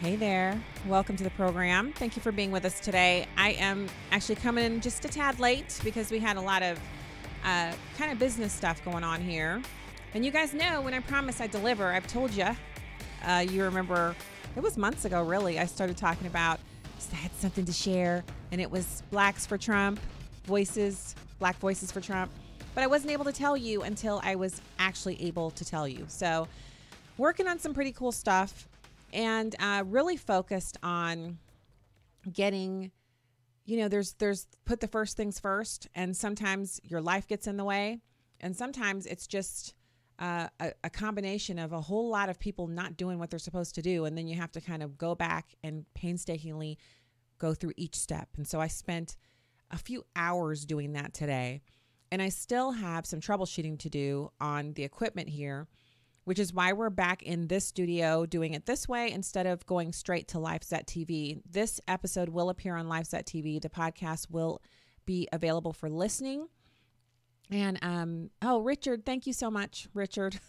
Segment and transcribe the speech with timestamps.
[0.00, 0.60] Hey there.
[0.86, 1.90] Welcome to the program.
[1.94, 3.26] Thank you for being with us today.
[3.38, 6.78] I am actually coming in just a tad late because we had a lot of
[7.42, 9.62] uh, kind of business stuff going on here.
[10.12, 12.48] And you guys know when I promise I deliver, I've told you.
[13.24, 14.14] Uh, you remember,
[14.54, 15.58] it was months ago, really.
[15.58, 16.60] I started talking about
[17.10, 18.22] I had something to share,
[18.52, 19.98] and it was Blacks for Trump,
[20.44, 22.30] voices, Black voices for Trump.
[22.74, 26.04] But I wasn't able to tell you until I was actually able to tell you.
[26.08, 26.48] So,
[27.16, 28.68] working on some pretty cool stuff
[29.12, 31.38] and uh, really focused on
[32.32, 32.90] getting
[33.64, 37.56] you know there's there's put the first things first and sometimes your life gets in
[37.56, 38.00] the way
[38.40, 39.74] and sometimes it's just
[40.18, 43.74] uh, a, a, combination of a whole lot of people not doing what they're supposed
[43.74, 46.78] to do and then you have to kind of go back and painstakingly
[47.38, 48.28] go through each step.
[48.36, 49.16] And so i spent
[49.70, 51.60] a few hours doing that today
[52.10, 55.66] and i still have some troubleshooting to do on the equipment here
[56.26, 59.92] which is why we're back in this studio doing it this way instead of going
[59.92, 61.40] straight to LiveSet TV.
[61.48, 63.62] This episode will appear on LiveSet TV.
[63.62, 64.60] The podcast will
[65.04, 66.48] be available for listening.
[67.48, 70.40] And um, oh, Richard, thank you so much, Richard.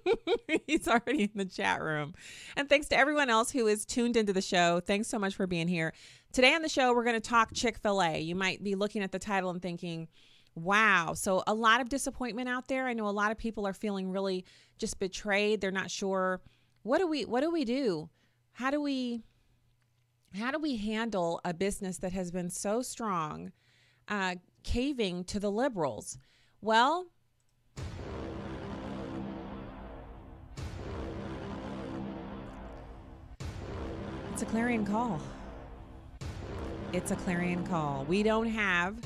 [0.66, 2.12] He's already in the chat room.
[2.54, 4.80] And thanks to everyone else who is tuned into the show.
[4.80, 5.94] Thanks so much for being here.
[6.34, 8.20] Today on the show, we're going to talk Chick fil A.
[8.20, 10.08] You might be looking at the title and thinking,
[10.54, 11.14] Wow.
[11.14, 12.86] So a lot of disappointment out there.
[12.86, 14.44] I know a lot of people are feeling really
[14.78, 15.60] just betrayed.
[15.60, 16.40] They're not sure
[16.82, 18.10] what do we what do we do?
[18.52, 19.22] How do we
[20.34, 23.52] how do we handle a business that has been so strong
[24.08, 26.18] uh, caving to the liberals?
[26.60, 27.06] Well,
[34.32, 35.20] it's a clarion call.
[36.92, 38.04] It's a clarion call.
[38.08, 38.96] We don't have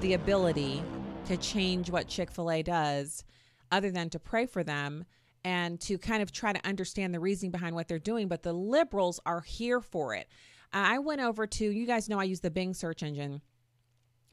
[0.00, 0.82] the ability
[1.26, 3.24] to change what Chick fil A does
[3.70, 5.04] other than to pray for them
[5.44, 8.28] and to kind of try to understand the reasoning behind what they're doing.
[8.28, 10.28] But the liberals are here for it.
[10.72, 13.40] I went over to, you guys know I use the Bing search engine.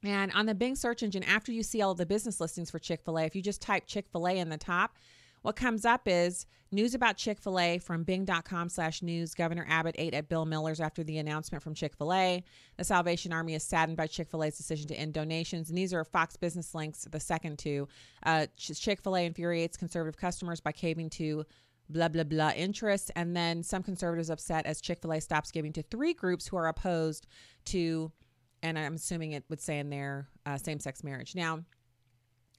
[0.03, 3.01] And on the Bing search engine, after you see all the business listings for Chick
[3.05, 4.97] fil A, if you just type Chick fil A in the top,
[5.43, 9.33] what comes up is news about Chick fil A from bing.com slash news.
[9.33, 12.43] Governor Abbott ate at Bill Miller's after the announcement from Chick fil A.
[12.77, 15.69] The Salvation Army is saddened by Chick fil A's decision to end donations.
[15.69, 17.87] And these are Fox Business links, the second two.
[18.25, 21.45] Uh, Chick fil A infuriates conservative customers by caving to
[21.89, 26.13] blah blah blah interests and then some conservatives upset as chick-fil-a stops giving to three
[26.13, 27.27] groups who are opposed
[27.65, 28.09] to
[28.63, 31.59] and i'm assuming it would say in there uh, same-sex marriage now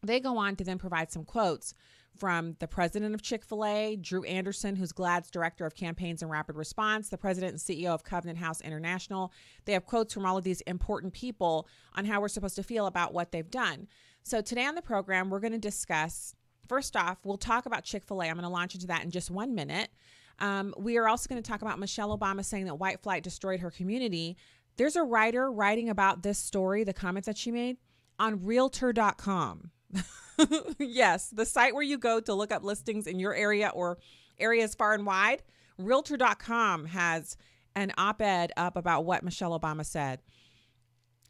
[0.02, 1.74] they go on to then provide some quotes
[2.16, 6.30] from the president of Chick fil A, Drew Anderson, who's GLAAD's director of campaigns and
[6.30, 9.32] rapid response, the president and CEO of Covenant House International.
[9.64, 12.86] They have quotes from all of these important people on how we're supposed to feel
[12.86, 13.88] about what they've done.
[14.22, 16.34] So today on the program, we're going to discuss.
[16.68, 18.26] First off, we'll talk about Chick fil A.
[18.26, 19.90] I'm going to launch into that in just one minute.
[20.38, 23.60] Um, we are also going to talk about Michelle Obama saying that white flight destroyed
[23.60, 24.36] her community.
[24.76, 27.76] There's a writer writing about this story, the comments that she made
[28.18, 29.70] on realtor.com.
[30.78, 33.98] yes, the site where you go to look up listings in your area or
[34.38, 35.42] areas far and wide.
[35.78, 37.36] Realtor.com has
[37.74, 40.20] an op ed up about what Michelle Obama said.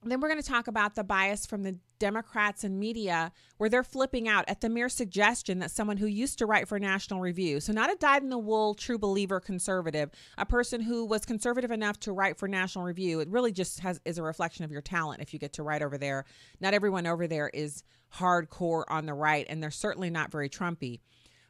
[0.02, 3.82] Then we're going to talk about the bias from the Democrats and media where they're
[3.82, 7.60] flipping out at the mere suggestion that someone who used to write for National Review,
[7.60, 11.70] so not a dyed in the wool true believer conservative, a person who was conservative
[11.70, 14.82] enough to write for National Review, it really just has is a reflection of your
[14.82, 16.26] talent if you get to write over there.
[16.60, 17.84] Not everyone over there is
[18.14, 21.00] hardcore on the right and they're certainly not very Trumpy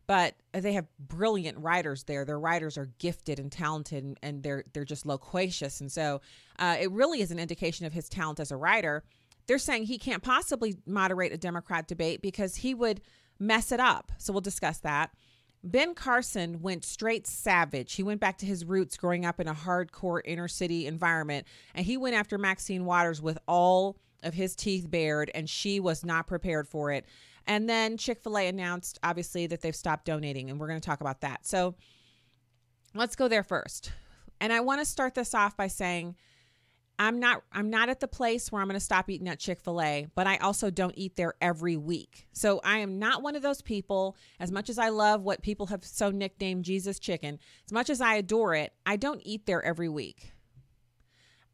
[0.06, 2.24] but they have brilliant writers there.
[2.24, 6.20] Their writers are gifted and talented, and, they're they're just loquacious, and so
[6.58, 9.02] uh, it really is an indication of his talent as a writer.
[9.46, 13.00] They're saying he can't possibly moderate a Democrat debate because he would
[13.38, 14.12] mess it up.
[14.18, 15.10] So we'll discuss that.
[15.62, 17.94] Ben Carson went straight savage.
[17.94, 21.86] He went back to his roots growing up in a hardcore inner city environment, and
[21.86, 26.26] he went after Maxine Waters with all of his teeth bared, and she was not
[26.26, 27.06] prepared for it.
[27.46, 30.86] And then Chick fil A announced, obviously, that they've stopped donating, and we're going to
[30.86, 31.46] talk about that.
[31.46, 31.74] So
[32.94, 33.90] let's go there first.
[34.40, 36.16] And I want to start this off by saying,
[36.98, 40.08] I'm not I'm not at the place where I'm going to stop eating at Chick-fil-A,
[40.14, 42.28] but I also don't eat there every week.
[42.32, 45.66] So I am not one of those people as much as I love what people
[45.66, 49.62] have so nicknamed Jesus chicken, as much as I adore it, I don't eat there
[49.64, 50.32] every week.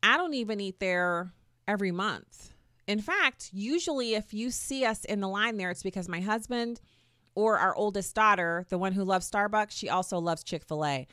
[0.02, 1.32] I don't even eat there
[1.68, 2.52] every month
[2.86, 6.80] In fact, usually if you see us in the line there, it's because my husband
[7.34, 11.06] or our oldest daughter, the one who loves Starbucks, she also loves Chick fil A.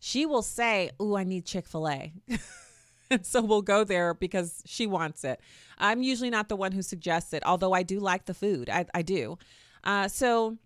[0.00, 2.12] She will say, Ooh, I need Chick fil A.
[3.10, 5.40] and so we'll go there because she wants it.
[5.78, 8.70] I'm usually not the one who suggests it, although I do like the food.
[8.70, 9.38] I, I do.
[9.84, 10.58] Uh, so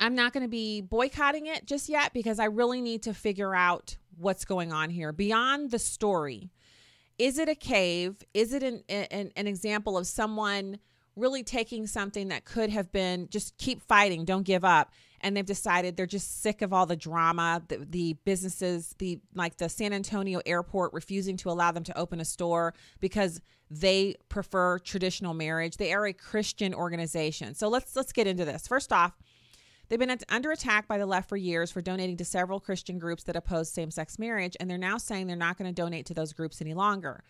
[0.00, 3.54] I'm not going to be boycotting it just yet because I really need to figure
[3.54, 6.50] out what's going on here beyond the story.
[7.18, 8.24] Is it a cave?
[8.32, 10.78] Is it an, an, an example of someone
[11.18, 14.92] really taking something that could have been just keep fighting, don't give up.
[15.20, 19.56] And they've decided they're just sick of all the drama, the, the businesses, the like
[19.56, 24.78] the San Antonio airport refusing to allow them to open a store because they prefer
[24.78, 25.76] traditional marriage.
[25.76, 27.54] They are a Christian organization.
[27.54, 28.66] So let's let's get into this.
[28.66, 29.12] First off,
[29.88, 33.22] They've been under attack by the left for years for donating to several Christian groups
[33.22, 36.14] that oppose same sex marriage, and they're now saying they're not going to donate to
[36.14, 37.24] those groups any longer.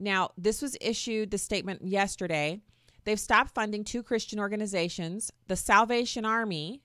[0.00, 2.62] Now, this was issued, the statement yesterday,
[3.04, 6.82] They've stopped funding two Christian organizations, the Salvation Army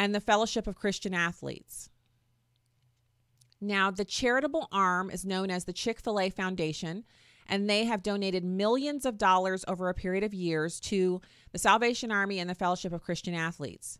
[0.00, 1.90] and the Fellowship of Christian Athletes.
[3.60, 7.04] Now, the charitable arm is known as the Chick fil A Foundation,
[7.46, 11.20] and they have donated millions of dollars over a period of years to
[11.52, 13.98] the Salvation Army and the Fellowship of Christian Athletes.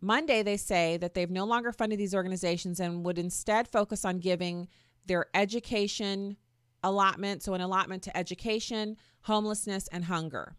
[0.00, 4.18] Monday, they say that they've no longer funded these organizations and would instead focus on
[4.18, 4.66] giving
[5.04, 6.38] their education,
[6.82, 10.56] allotment, so an allotment to education, homelessness, and hunger.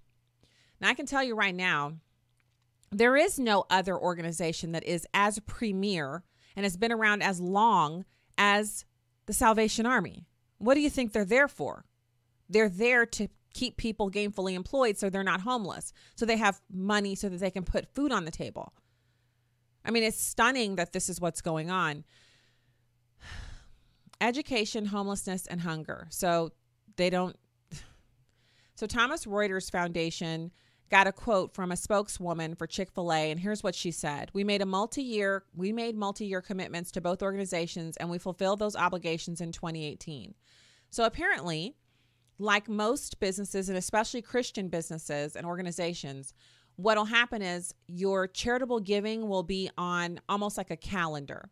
[0.80, 1.94] Now, I can tell you right now,
[2.98, 6.24] there is no other organization that is as premier
[6.56, 8.06] and has been around as long
[8.38, 8.86] as
[9.26, 10.28] the Salvation Army.
[10.58, 11.86] What do you think they're there for?
[12.50, 17.16] They're there to keep people gainfully employed so they're not homeless, so they have money
[17.16, 18.74] so that they can put food on the table.
[19.86, 22.04] I mean, it's stunning that this is what's going on
[24.22, 26.08] education, homelessness, and hunger.
[26.10, 26.52] So
[26.96, 27.38] they don't.
[28.76, 30.52] So Thomas Reuters Foundation
[30.90, 34.30] got a quote from a spokeswoman for Chick-fil-A and here's what she said.
[34.34, 38.76] We made a multi-year we made multi-year commitments to both organizations and we fulfilled those
[38.76, 40.34] obligations in 2018.
[40.90, 41.76] So apparently,
[42.38, 46.34] like most businesses and especially Christian businesses and organizations,
[46.76, 51.50] what'll happen is your charitable giving will be on almost like a calendar.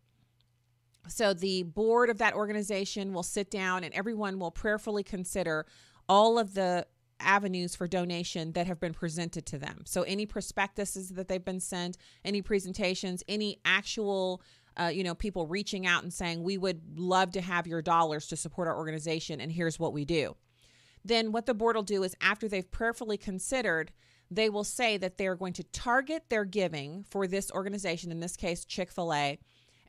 [1.08, 5.66] So the board of that organization will sit down and everyone will prayerfully consider
[6.08, 6.86] all of the
[7.22, 9.82] avenues for donation that have been presented to them.
[9.86, 14.42] So any prospectuses that they've been sent, any presentations, any actual
[14.80, 18.28] uh, you know, people reaching out and saying, we would love to have your dollars
[18.28, 20.36] to support our organization, and here's what we do.
[21.04, 23.92] Then, what the board will do is, after they've prayerfully considered,
[24.30, 28.38] they will say that they're going to target their giving for this organization, in this
[28.38, 29.40] case, Chick fil A,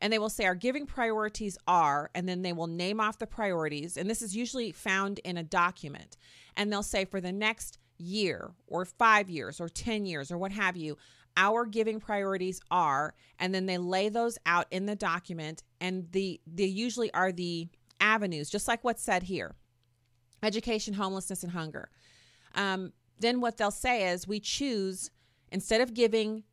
[0.03, 3.25] and they will say our giving priorities are, and then they will name off the
[3.25, 3.95] priorities.
[3.95, 6.17] And this is usually found in a document.
[6.57, 10.51] And they'll say for the next year or five years or 10 years or what
[10.51, 10.97] have you,
[11.37, 15.63] our giving priorities are, and then they lay those out in the document.
[15.79, 17.69] And the they usually are the
[18.01, 19.55] avenues, just like what's said here
[20.43, 21.89] education, homelessness, and hunger.
[22.55, 25.11] Um, then what they'll say is we choose,
[25.49, 26.43] instead of giving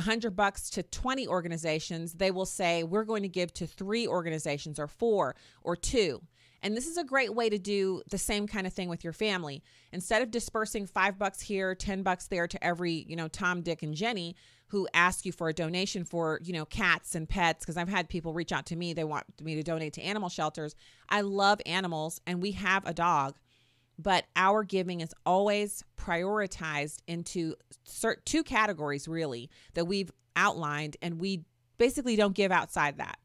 [0.00, 4.78] 100 bucks to 20 organizations, they will say, we're going to give to three organizations
[4.78, 6.22] or four or two.
[6.62, 9.14] And this is a great way to do the same kind of thing with your
[9.14, 9.62] family.
[9.92, 13.82] Instead of dispersing five bucks here, 10 bucks there to every, you know, Tom, Dick,
[13.82, 14.36] and Jenny
[14.70, 18.08] who ask you for a donation for, you know, cats and pets, because I've had
[18.08, 18.92] people reach out to me.
[18.92, 20.76] They want me to donate to animal shelters.
[21.08, 23.34] I love animals and we have a dog
[24.02, 27.54] but our giving is always prioritized into
[27.86, 31.44] cert- two categories really that we've outlined and we
[31.78, 33.18] basically don't give outside that.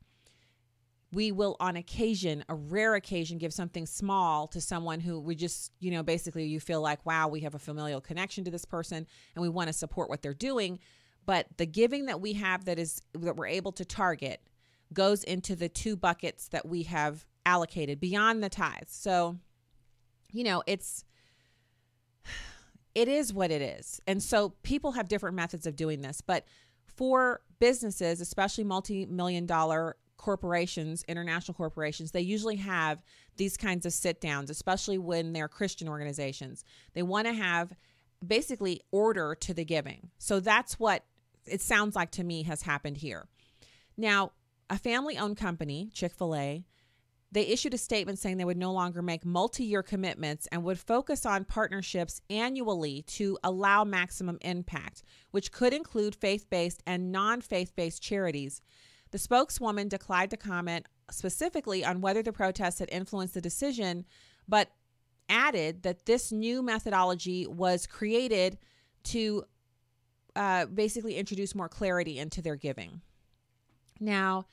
[1.13, 5.72] We will on occasion a rare occasion give something small to someone who we just
[5.79, 9.08] you know basically you feel like wow we have a familial connection to this person
[9.36, 10.79] and we want to support what they're doing.
[11.25, 14.41] But the giving that we have that is that we're able to target
[14.94, 18.94] goes into the two buckets that we have allocated beyond the tithes.
[18.94, 19.38] So
[20.36, 21.06] you know, it's
[22.94, 24.01] it is what it is.
[24.06, 26.46] And so people have different methods of doing this, but
[26.86, 33.04] for businesses, especially multi-million dollar corporations, international corporations, they usually have
[33.38, 36.63] these kinds of sit downs, especially when they're Christian organizations.
[36.94, 37.74] They want to have
[38.25, 40.10] basically order to the giving.
[40.18, 41.04] So that's what
[41.46, 43.27] it sounds like to me has happened here.
[43.98, 44.32] Now,
[44.70, 46.65] a family owned company, Chick fil A,
[47.36, 50.80] they issued a statement saying they would no longer make multi year commitments and would
[50.80, 57.42] focus on partnerships annually to allow maximum impact, which could include faith based and non
[57.42, 58.62] faith based charities.
[59.12, 64.06] The spokeswoman declined to comment specifically on whether the protests had influenced the decision,
[64.48, 64.70] but
[65.27, 68.58] added that this new methodology was created
[69.04, 69.44] to
[70.38, 73.01] uh, basically introduce more clarity into their giving.
[74.00, 74.46] Now,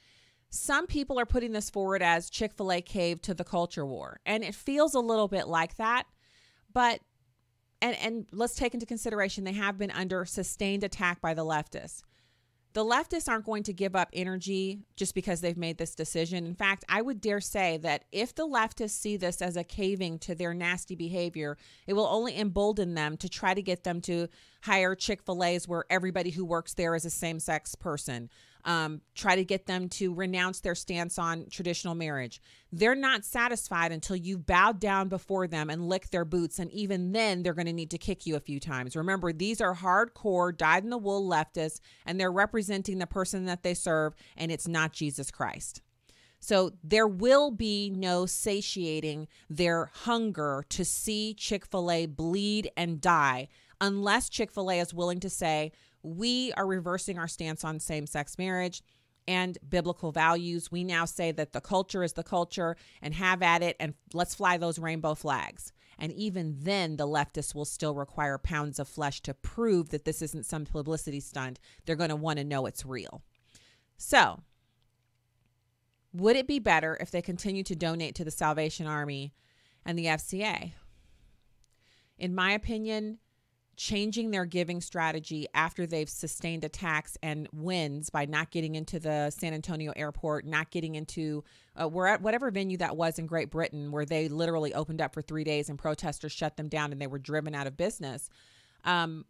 [0.54, 4.21] some people are putting this forward as Chick fil A cave to the culture war,
[4.26, 6.04] and it feels a little bit like that.
[6.71, 7.00] But,
[7.80, 12.02] and, and let's take into consideration they have been under sustained attack by the leftists
[12.75, 16.47] the leftists aren't going to give up energy just because they've made this decision.
[16.47, 20.18] In fact, I would dare say that if the leftists see this as a caving
[20.21, 24.28] to their nasty behavior, it will only embolden them to try to get them to
[24.62, 28.30] hire Chick fil A's where everybody who works there is a same sex person,
[28.64, 32.40] um, try to get them to renounce their stance on traditional marriage.
[32.71, 36.59] They're not satisfied until you've bowed down before them and licked their boots.
[36.59, 38.97] And even then, they're going to need to kick you a few times.
[38.97, 43.62] Remember, these are hardcore, dyed in the wool leftists, and they're representing the person that
[43.62, 45.83] they serve, and it's not Jesus Christ.
[46.38, 53.00] So there will be no satiating their hunger to see Chick fil A bleed and
[53.00, 53.49] die
[53.81, 58.06] unless Chick fil A is willing to say, we are reversing our stance on same
[58.06, 58.82] sex marriage
[59.28, 60.71] and biblical values.
[60.71, 64.35] We now say that the culture is the culture and have at it and let's
[64.35, 65.73] fly those rainbow flags.
[65.99, 70.23] And even then, the leftists will still require pounds of flesh to prove that this
[70.23, 71.61] isn't some publicity stunt.
[71.85, 73.23] They're going to want to know it's real.
[73.99, 74.40] So,
[76.12, 79.32] would it be better if they continue to donate to the Salvation Army
[79.85, 80.73] and the FCA?
[82.18, 83.18] In my opinion,
[83.76, 89.31] changing their giving strategy after they've sustained attacks and wins by not getting into the
[89.31, 91.43] San Antonio airport, not getting into
[91.81, 95.14] uh, we're at whatever venue that was in Great Britain where they literally opened up
[95.14, 98.29] for three days and protesters shut them down and they were driven out of business.
[98.85, 99.25] Um,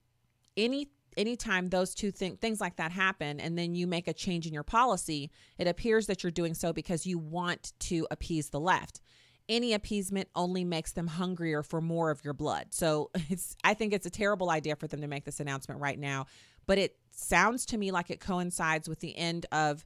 [0.56, 4.46] any anytime those two things things like that happen and then you make a change
[4.46, 8.60] in your policy, it appears that you're doing so because you want to appease the
[8.60, 9.00] left
[9.48, 12.66] any appeasement only makes them hungrier for more of your blood.
[12.70, 15.98] So it's I think it's a terrible idea for them to make this announcement right
[15.98, 16.26] now,
[16.66, 19.84] but it sounds to me like it coincides with the end of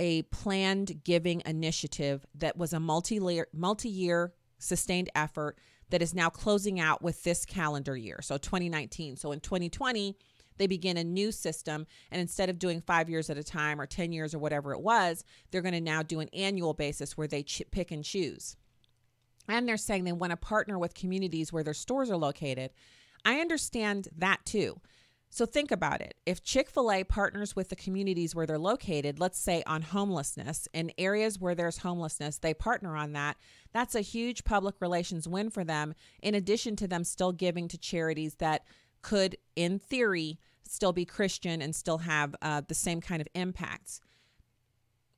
[0.00, 5.58] a planned giving initiative that was a multi-year multi-year sustained effort
[5.90, 8.20] that is now closing out with this calendar year.
[8.22, 9.16] So 2019.
[9.16, 10.16] So in 2020,
[10.58, 13.86] they begin a new system and instead of doing 5 years at a time or
[13.86, 17.28] 10 years or whatever it was, they're going to now do an annual basis where
[17.28, 18.56] they ch- pick and choose
[19.48, 22.70] and they're saying they want to partner with communities where their stores are located.
[23.24, 24.80] I understand that too.
[25.30, 26.14] So think about it.
[26.24, 30.68] If Chick fil A partners with the communities where they're located, let's say on homelessness,
[30.72, 33.36] in areas where there's homelessness, they partner on that.
[33.72, 37.78] That's a huge public relations win for them, in addition to them still giving to
[37.78, 38.64] charities that
[39.02, 44.00] could, in theory, still be Christian and still have uh, the same kind of impacts.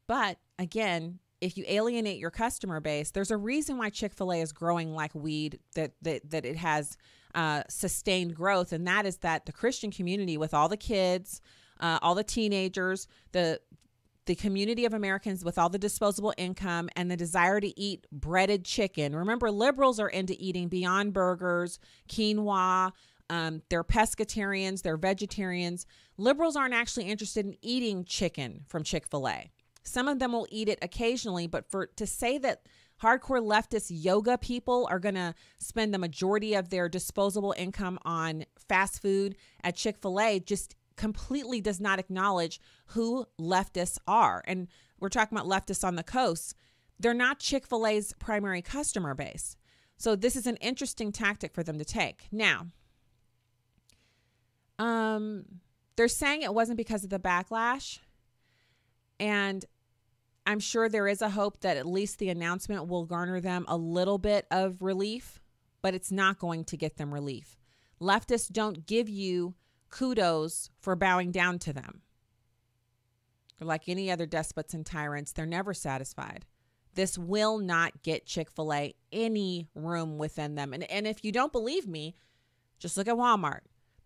[0.09, 4.41] But again, if you alienate your customer base, there's a reason why Chick Fil A
[4.41, 5.59] is growing like weed.
[5.75, 6.97] That that that it has
[7.35, 11.41] uh, sustained growth, and that is that the Christian community, with all the kids,
[11.81, 13.61] uh, all the teenagers, the
[14.27, 18.65] the community of Americans with all the disposable income and the desire to eat breaded
[18.65, 19.17] chicken.
[19.17, 21.79] Remember, liberals are into eating Beyond Burgers,
[22.09, 22.93] quinoa.
[23.29, 25.87] Um, they're pescatarians, they're vegetarians.
[26.17, 29.51] Liberals aren't actually interested in eating chicken from Chick fil A.
[29.83, 32.63] Some of them will eat it occasionally, but for to say that
[33.03, 38.45] hardcore leftist yoga people are going to spend the majority of their disposable income on
[38.69, 44.45] fast food at Chick-fil-A just completely does not acknowledge who leftists are.
[44.47, 44.69] And
[44.99, 46.55] we're talking about leftists on the coast.
[46.99, 49.57] They're not Chick-fil-A's primary customer base.
[49.97, 52.27] So this is an interesting tactic for them to take.
[52.31, 52.67] Now,
[54.79, 55.45] um
[55.97, 57.99] they're saying it wasn't because of the backlash
[59.21, 59.65] and
[60.47, 63.77] I'm sure there is a hope that at least the announcement will garner them a
[63.77, 65.39] little bit of relief,
[65.83, 67.59] but it's not going to get them relief.
[68.01, 69.55] Leftists don't give you
[69.91, 72.01] kudos for bowing down to them.
[73.61, 76.47] Like any other despots and tyrants, they're never satisfied.
[76.95, 80.73] This will not get Chick fil A any room within them.
[80.73, 82.15] And, and if you don't believe me,
[82.79, 83.61] just look at Walmart.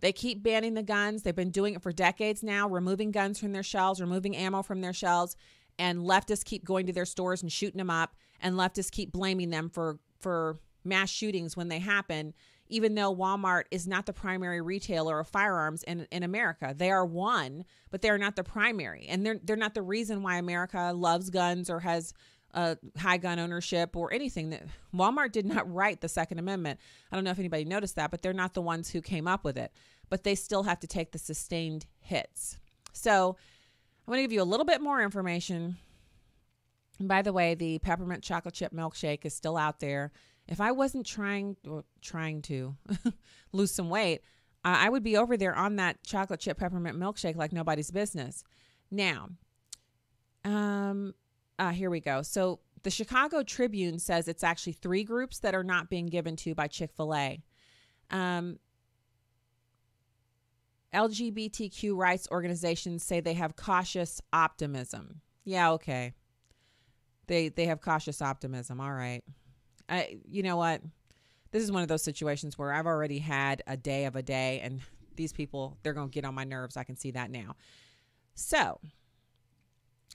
[0.04, 1.23] They keep banning the guns.
[1.23, 4.82] They've been doing it for decades now, removing guns from their shelves, removing ammo from
[4.82, 5.34] their shelves,
[5.78, 9.49] and leftists keep going to their stores and shooting them up, and leftists keep blaming
[9.49, 12.34] them for for mass shootings when they happen,
[12.68, 16.75] even though Walmart is not the primary retailer of firearms in, in America.
[16.76, 19.06] They are one, but they are not the primary.
[19.08, 22.12] And they're they're not the reason why America loves guns or has
[22.54, 24.62] uh, high gun ownership or anything that
[24.94, 26.78] Walmart did not write the Second Amendment.
[27.11, 29.44] I don't know if anybody noticed that, but they're not the ones who came up
[29.44, 29.73] with it.
[30.11, 32.58] But they still have to take the sustained hits.
[32.92, 33.37] So
[34.06, 35.76] I'm going to give you a little bit more information.
[36.99, 40.12] And by the way, the peppermint chocolate chip milkshake is still out there.
[40.46, 41.56] if I wasn't trying
[42.02, 42.76] trying to
[43.52, 44.20] lose some weight,
[44.64, 48.44] I would be over there on that chocolate chip peppermint milkshake like nobody's business.
[48.90, 49.28] Now,
[50.44, 51.14] um,
[51.58, 52.23] uh, here we go.
[52.23, 56.54] So the Chicago Tribune says it's actually three groups that are not being given to
[56.54, 57.42] by Chick Fil A.
[58.11, 58.58] Um,
[60.94, 65.20] LGBTQ rights organizations say they have cautious optimism.
[65.44, 66.14] Yeah, okay.
[67.26, 68.80] They they have cautious optimism.
[68.80, 69.22] All right.
[69.88, 70.82] I you know what?
[71.50, 74.60] This is one of those situations where I've already had a day of a day
[74.62, 74.80] and
[75.16, 76.76] these people they're going to get on my nerves.
[76.76, 77.56] I can see that now.
[78.34, 78.80] So,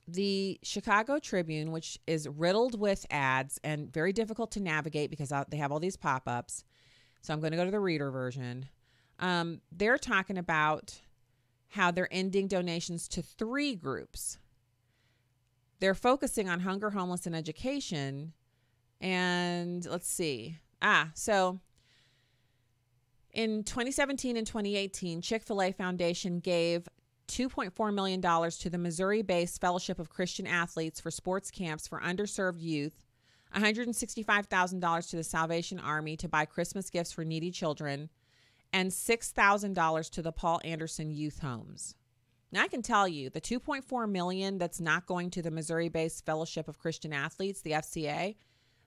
[0.07, 5.45] the Chicago Tribune, which is riddled with ads and very difficult to navigate because uh,
[5.49, 6.63] they have all these pop ups.
[7.21, 8.67] So I'm going to go to the reader version.
[9.19, 11.01] Um, they're talking about
[11.69, 14.37] how they're ending donations to three groups.
[15.79, 18.33] They're focusing on hunger, homeless, and education.
[18.99, 20.57] And let's see.
[20.81, 21.59] Ah, so
[23.33, 26.87] in 2017 and 2018, Chick fil A Foundation gave
[27.27, 32.59] $2.4 million to the Missouri based Fellowship of Christian Athletes for sports camps for underserved
[32.59, 33.03] youth,
[33.55, 38.09] $165,000 to the Salvation Army to buy Christmas gifts for needy children,
[38.71, 41.95] and $6,000 to the Paul Anderson Youth Homes.
[42.51, 46.67] Now I can tell you the 2.4 million that's not going to the Missouri-based Fellowship
[46.67, 48.35] of Christian Athletes, the FCA,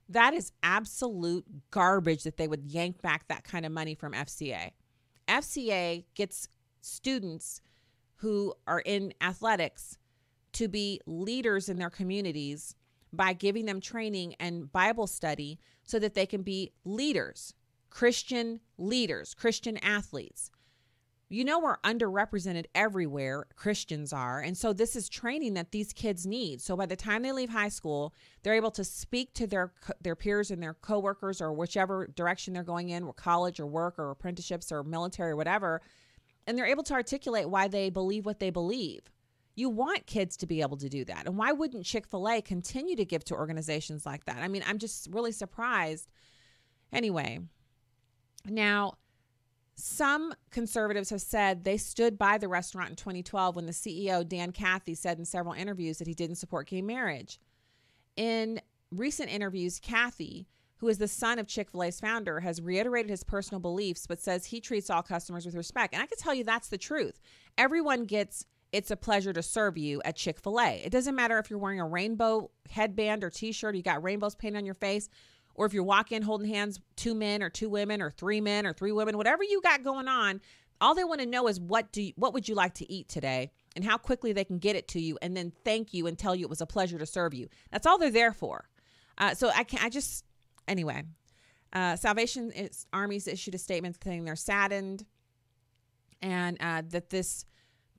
[0.09, 4.71] that is absolute garbage that they would yank back that kind of money from FCA.
[5.27, 6.49] FCA gets
[6.81, 7.61] students
[8.17, 9.97] who are in athletics
[10.53, 12.75] to be leaders in their communities
[13.11, 17.53] by giving them training and Bible study so that they can be leaders,
[17.93, 20.49] Christian leaders, Christian athletes.
[21.29, 24.39] You know, we're underrepresented everywhere, Christians are.
[24.39, 26.61] And so, this is training that these kids need.
[26.61, 30.15] So, by the time they leave high school, they're able to speak to their, their
[30.15, 34.11] peers and their coworkers or whichever direction they're going in, or college or work or
[34.11, 35.81] apprenticeships or military or whatever
[36.45, 39.01] and they're able to articulate why they believe what they believe.
[39.55, 41.25] You want kids to be able to do that.
[41.27, 44.37] And why wouldn't Chick fil A continue to give to organizations like that?
[44.37, 46.09] I mean, I'm just really surprised.
[46.91, 47.39] Anyway,
[48.45, 48.93] now,
[49.75, 54.51] some conservatives have said they stood by the restaurant in 2012 when the CEO, Dan
[54.51, 57.39] Cathy, said in several interviews that he didn't support gay marriage.
[58.15, 60.47] In recent interviews, Cathy
[60.83, 64.19] who is the son of Chick fil A's founder, has reiterated his personal beliefs, but
[64.19, 65.93] says he treats all customers with respect.
[65.93, 67.21] And I can tell you that's the truth.
[67.57, 70.81] Everyone gets it's a pleasure to serve you at Chick fil A.
[70.83, 74.35] It doesn't matter if you're wearing a rainbow headband or t shirt, you got rainbows
[74.35, 75.07] painted on your face,
[75.55, 78.73] or if you're walking holding hands, two men or two women or three men or
[78.73, 80.41] three women, whatever you got going on.
[80.81, 83.07] All they want to know is what do you, what would you like to eat
[83.07, 86.17] today and how quickly they can get it to you and then thank you and
[86.17, 87.47] tell you it was a pleasure to serve you.
[87.71, 88.67] That's all they're there for.
[89.17, 90.25] Uh, so I can I just
[90.67, 91.03] Anyway,
[91.73, 92.51] uh, Salvation
[92.91, 95.05] Army's issued a statement saying they're saddened
[96.21, 97.45] and uh, that this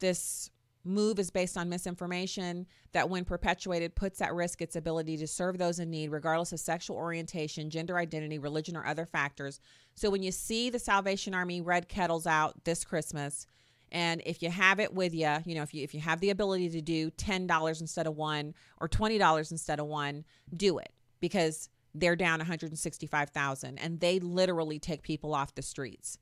[0.01, 0.51] this
[0.85, 5.59] move is based on misinformation that when perpetuated puts at risk its ability to serve
[5.59, 9.61] those in need regardless of sexual orientation gender identity religion or other factors
[9.95, 13.47] so when you see the salvation army red kettles out this christmas
[13.93, 16.31] and if you have it with you you know if you if you have the
[16.31, 21.69] ability to do $10 instead of one or $20 instead of one do it because
[21.95, 26.19] they're down 165,000 and they literally take people off the streets.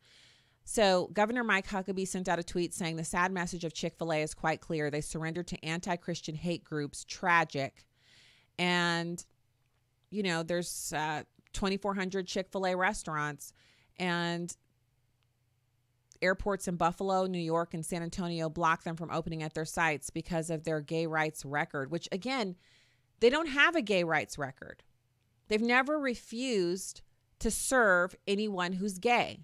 [0.64, 4.12] So, Governor Mike Huckabee sent out a tweet saying the sad message of Chick fil
[4.12, 4.90] A is quite clear.
[4.90, 7.04] They surrendered to anti Christian hate groups.
[7.04, 7.84] Tragic.
[8.58, 9.24] And,
[10.10, 13.52] you know, there's uh, 2,400 Chick fil A restaurants,
[13.98, 14.56] and
[16.20, 20.10] airports in Buffalo, New York, and San Antonio block them from opening at their sites
[20.10, 22.54] because of their gay rights record, which, again,
[23.20, 24.82] they don't have a gay rights record.
[25.48, 27.02] They've never refused
[27.40, 29.40] to serve anyone who's gay.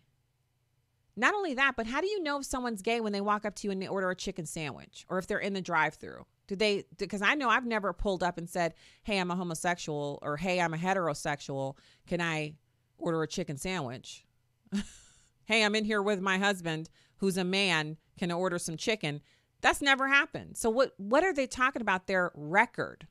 [1.18, 3.54] Not only that, but how do you know if someone's gay when they walk up
[3.56, 6.24] to you and they order a chicken sandwich or if they're in the drive through?
[6.46, 10.18] Do they, because I know I've never pulled up and said, hey, I'm a homosexual
[10.22, 11.76] or hey, I'm a heterosexual.
[12.06, 12.54] Can I
[12.98, 14.24] order a chicken sandwich?
[15.44, 17.96] hey, I'm in here with my husband who's a man.
[18.18, 19.20] Can I order some chicken?
[19.60, 20.56] That's never happened.
[20.56, 23.06] So what what are they talking about their record?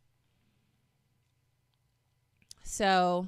[2.63, 3.27] So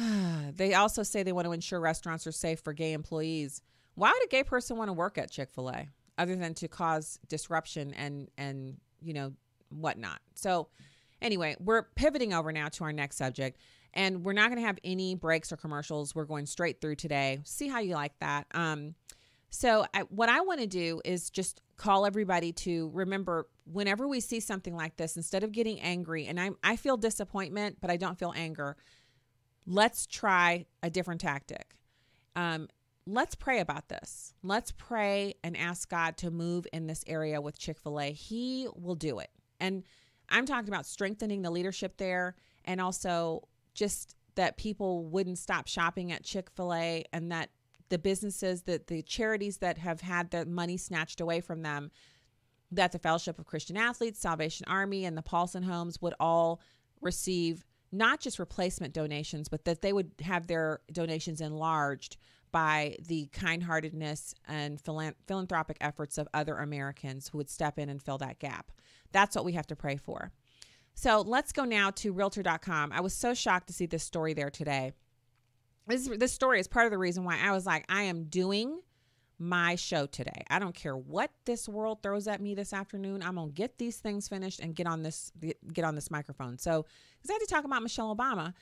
[0.56, 3.62] they also say they want to ensure restaurants are safe for gay employees.
[3.94, 6.68] Why would a gay person want to work at Chick fil A other than to
[6.68, 9.32] cause disruption and, and, you know,
[9.70, 10.20] whatnot?
[10.34, 10.68] So,
[11.20, 13.58] anyway, we're pivoting over now to our next subject.
[13.92, 16.14] And we're not going to have any breaks or commercials.
[16.14, 17.40] We're going straight through today.
[17.44, 18.46] See how you like that.
[18.54, 18.94] Um,
[19.50, 24.20] so, I, what I want to do is just call everybody to remember whenever we
[24.20, 27.96] see something like this, instead of getting angry, and I, I feel disappointment, but I
[27.96, 28.76] don't feel anger.
[29.66, 31.76] Let's try a different tactic.
[32.36, 32.68] Um,
[33.06, 34.34] let's pray about this.
[34.42, 38.12] Let's pray and ask God to move in this area with Chick fil A.
[38.12, 39.30] He will do it.
[39.58, 39.84] And
[40.28, 46.12] I'm talking about strengthening the leadership there and also just that people wouldn't stop shopping
[46.12, 47.50] at Chick fil A and that
[47.88, 51.90] the businesses, that the charities that have had their money snatched away from them,
[52.70, 56.60] that the Fellowship of Christian Athletes, Salvation Army, and the Paulson Homes would all
[57.00, 62.16] receive not just replacement donations, but that they would have their donations enlarged
[62.52, 68.18] by the kindheartedness and philanthropic efforts of other Americans who would step in and fill
[68.18, 68.72] that gap.
[69.12, 70.32] That's what we have to pray for.
[70.94, 72.92] So let's go now to realtor.com.
[72.92, 74.92] I was so shocked to see this story there today.
[75.86, 78.80] This, this story is part of the reason why I was like, I am doing
[79.40, 80.44] my show today.
[80.50, 83.22] I don't care what this world throws at me this afternoon.
[83.22, 85.32] I'm gonna get these things finished and get on this
[85.72, 86.58] get on this microphone.
[86.58, 86.84] So,
[87.16, 88.52] because I had to talk about Michelle Obama.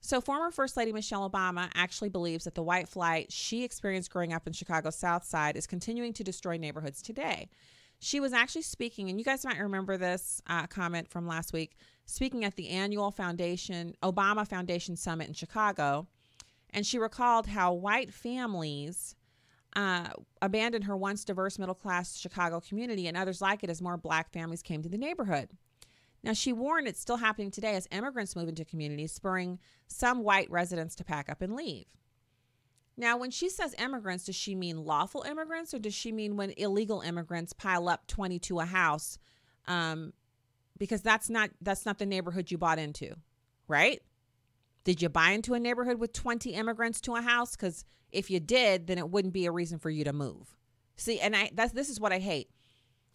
[0.00, 4.32] So, former First Lady Michelle Obama actually believes that the white flight she experienced growing
[4.32, 7.48] up in Chicago's South Side is continuing to destroy neighborhoods today.
[7.98, 11.76] She was actually speaking, and you guys might remember this uh, comment from last week,
[12.06, 16.06] speaking at the annual Foundation Obama Foundation Summit in Chicago,
[16.70, 19.16] and she recalled how white families
[19.76, 20.08] uh,
[20.42, 24.32] abandoned her once diverse middle class Chicago community and others like it as more black
[24.32, 25.50] families came to the neighborhood.
[26.22, 30.50] Now, she warned it's still happening today as immigrants move into communities, spurring some white
[30.50, 31.86] residents to pack up and leave.
[32.96, 36.50] Now, when she says immigrants, does she mean lawful immigrants or does she mean when
[36.58, 39.18] illegal immigrants pile up 20 to a house?
[39.66, 40.12] Um,
[40.76, 43.14] because that's not that's not the neighborhood you bought into,
[43.68, 44.02] right?
[44.84, 47.56] Did you buy into a neighborhood with 20 immigrants to a house?
[47.56, 50.56] Because if you did, then it wouldn't be a reason for you to move.
[50.96, 52.50] See, and I that's this is what I hate.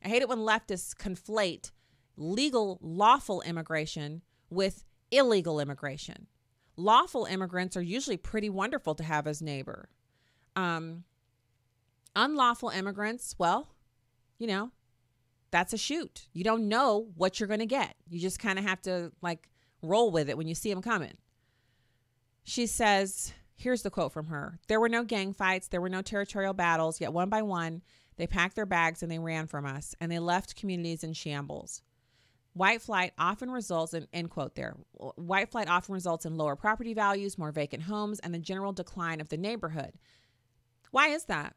[0.04, 1.72] I hate it when leftists conflate
[2.18, 6.28] legal, lawful immigration with illegal immigration.
[6.78, 9.90] Lawful immigrants are usually pretty wonderful to have as neighbor.
[10.56, 11.04] Um,
[12.16, 13.70] unlawful immigrants, well,
[14.38, 14.72] you know,
[15.52, 16.28] that's a shoot.
[16.34, 17.96] You don't know what you're going to get.
[18.10, 19.50] You just kind of have to like
[19.82, 21.14] roll with it when you see them coming.
[22.48, 26.04] She says, here's the quote from her There were no gang fights, there were no
[26.04, 27.82] territorial battles, yet one by one,
[28.18, 31.82] they packed their bags and they ran from us, and they left communities in shambles.
[32.54, 34.78] White flight often results in end quote there.
[34.94, 39.20] White flight often results in lower property values, more vacant homes, and the general decline
[39.20, 39.94] of the neighborhood.
[40.92, 41.56] Why is that?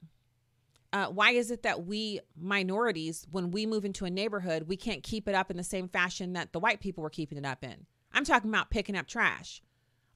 [0.90, 5.02] Uh, why is it that we minorities, when we move into a neighborhood, we can't
[5.02, 7.62] keep it up in the same fashion that the white people were keeping it up
[7.62, 7.86] in?
[8.10, 9.62] I'm talking about picking up trash.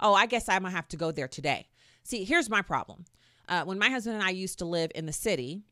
[0.03, 1.69] Oh, I guess I'm gonna have to go there today.
[2.03, 3.05] See, here's my problem.
[3.49, 5.63] Uh, when my husband and I used to live in the city,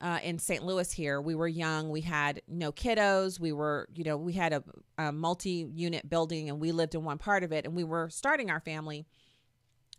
[0.00, 0.62] uh, in St.
[0.62, 1.88] Louis here, we were young.
[1.88, 3.40] We had no kiddos.
[3.40, 4.62] We were, you know, we had a,
[4.98, 8.10] a multi unit building and we lived in one part of it and we were
[8.10, 9.06] starting our family.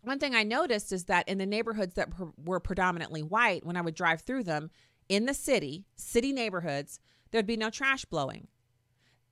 [0.02, 2.10] One thing I noticed is that in the neighborhoods that
[2.42, 4.70] were predominantly white, when I would drive through them
[5.08, 8.46] in the city, city neighborhoods, there'd be no trash blowing.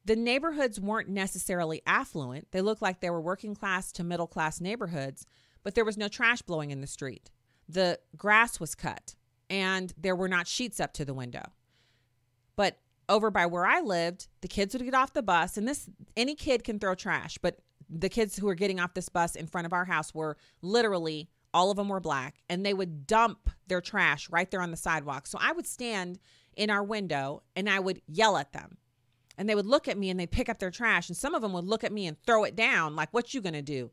[0.04, 2.50] The neighborhoods weren't necessarily affluent.
[2.50, 5.26] They looked like they were working class to middle class neighborhoods,
[5.62, 7.30] but there was no trash blowing in the street.
[7.68, 9.14] The grass was cut
[9.48, 11.44] and there were not sheets up to the window.
[12.56, 15.88] But over by where I lived, the kids would get off the bus, and this
[16.16, 17.58] any kid can throw trash, but
[17.90, 21.28] the kids who were getting off this bus in front of our house were literally
[21.52, 24.76] all of them were black, and they would dump their trash right there on the
[24.76, 25.26] sidewalk.
[25.26, 26.18] So I would stand
[26.56, 28.76] in our window and I would yell at them.
[29.36, 31.42] And they would look at me and they'd pick up their trash, and some of
[31.42, 33.90] them would look at me and throw it down, like, What you gonna do?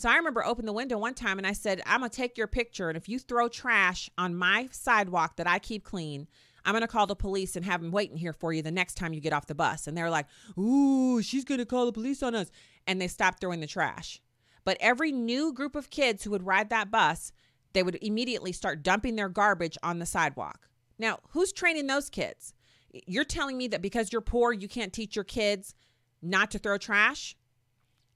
[0.00, 2.46] So I remember opening the window one time and I said, I'm to take your
[2.46, 2.88] picture.
[2.88, 6.26] And if you throw trash on my sidewalk that I keep clean,
[6.64, 9.12] I'm to call the police and have them waiting here for you the next time
[9.12, 9.86] you get off the bus.
[9.86, 10.26] And they're like,
[10.58, 12.50] Ooh, she's to call the police on us.
[12.86, 14.22] And they stopped throwing the trash.
[14.64, 17.32] But every new group of kids who would ride that bus,
[17.72, 20.68] they would immediately start dumping their garbage on the sidewalk.
[20.98, 22.54] Now, who's training those kids?
[22.92, 25.74] You're telling me that because you're poor, you can't teach your kids
[26.22, 27.36] not to throw trash?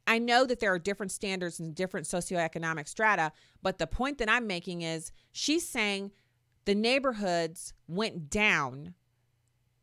[0.06, 3.32] I know that there are different standards and different socioeconomic strata,
[3.62, 6.10] but the point that I'm making is she's saying
[6.64, 8.94] the neighborhoods went down.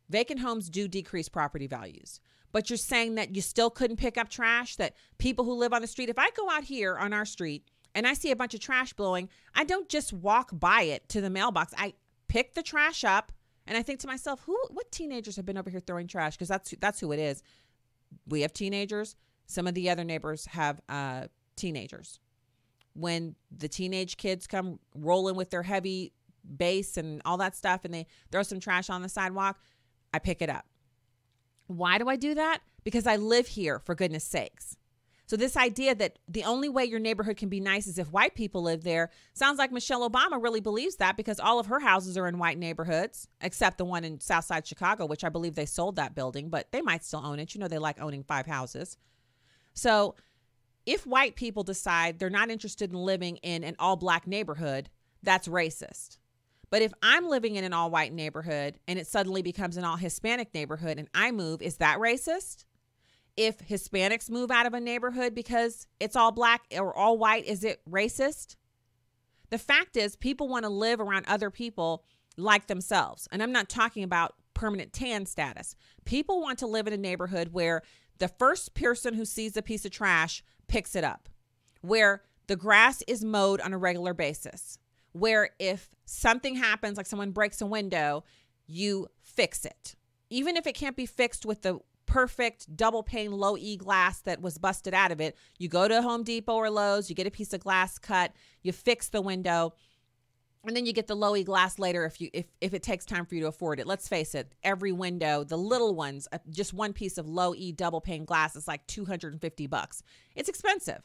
[0.08, 2.20] Vacant homes do decrease property values,
[2.52, 5.80] but you're saying that you still couldn't pick up trash, that people who live on
[5.80, 8.54] the street, if I go out here on our street and I see a bunch
[8.54, 11.72] of trash blowing, I don't just walk by it to the mailbox.
[11.76, 11.94] I
[12.28, 13.32] pick the trash up
[13.66, 16.48] and I think to myself, who what teenagers have been over here throwing trash because
[16.48, 17.42] that's that's who it is.
[18.26, 22.18] We have teenagers some of the other neighbors have uh, teenagers.
[22.94, 26.12] When the teenage kids come rolling with their heavy
[26.56, 29.60] bass and all that stuff and they throw some trash on the sidewalk,
[30.12, 30.66] I pick it up.
[31.66, 32.60] Why do I do that?
[32.84, 34.76] Because I live here, for goodness sakes.
[35.26, 38.34] So, this idea that the only way your neighborhood can be nice is if white
[38.34, 42.18] people live there sounds like Michelle Obama really believes that because all of her houses
[42.18, 45.96] are in white neighborhoods, except the one in Southside Chicago, which I believe they sold
[45.96, 47.54] that building, but they might still own it.
[47.54, 48.96] You know, they like owning five houses.
[49.74, 50.16] So,
[50.84, 54.90] if white people decide they're not interested in living in an all black neighborhood,
[55.22, 56.18] that's racist.
[56.70, 59.96] But if I'm living in an all white neighborhood and it suddenly becomes an all
[59.96, 62.64] Hispanic neighborhood and I move, is that racist?
[63.36, 67.64] If Hispanics move out of a neighborhood because it's all black or all white, is
[67.64, 68.56] it racist?
[69.50, 72.04] The fact is, people want to live around other people
[72.36, 73.28] like themselves.
[73.30, 75.74] And I'm not talking about permanent tan status.
[76.04, 77.82] People want to live in a neighborhood where
[78.18, 81.28] the first person who sees a piece of trash picks it up,
[81.80, 84.78] where the grass is mowed on a regular basis,
[85.12, 88.24] where if something happens, like someone breaks a window,
[88.66, 89.96] you fix it.
[90.30, 91.78] Even if it can't be fixed with the
[92.12, 95.34] perfect double pane low E glass that was busted out of it.
[95.58, 98.70] You go to Home Depot or Lowe's, you get a piece of glass cut, you
[98.70, 99.72] fix the window,
[100.66, 103.06] and then you get the low E glass later if you if if it takes
[103.06, 103.86] time for you to afford it.
[103.86, 107.72] Let's face it, every window, the little ones, uh, just one piece of low E
[107.72, 110.02] double pane glass is like 250 bucks.
[110.36, 111.00] It's expensive.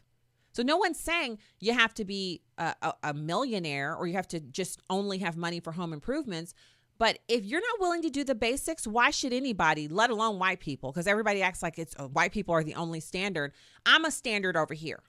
[0.51, 4.27] So no one's saying you have to be a, a, a millionaire or you have
[4.29, 6.53] to just only have money for home improvements.
[6.97, 10.59] But if you're not willing to do the basics, why should anybody, let alone white
[10.59, 10.91] people?
[10.91, 13.53] Because everybody acts like it's uh, white people are the only standard.
[13.85, 15.03] I'm a standard over here.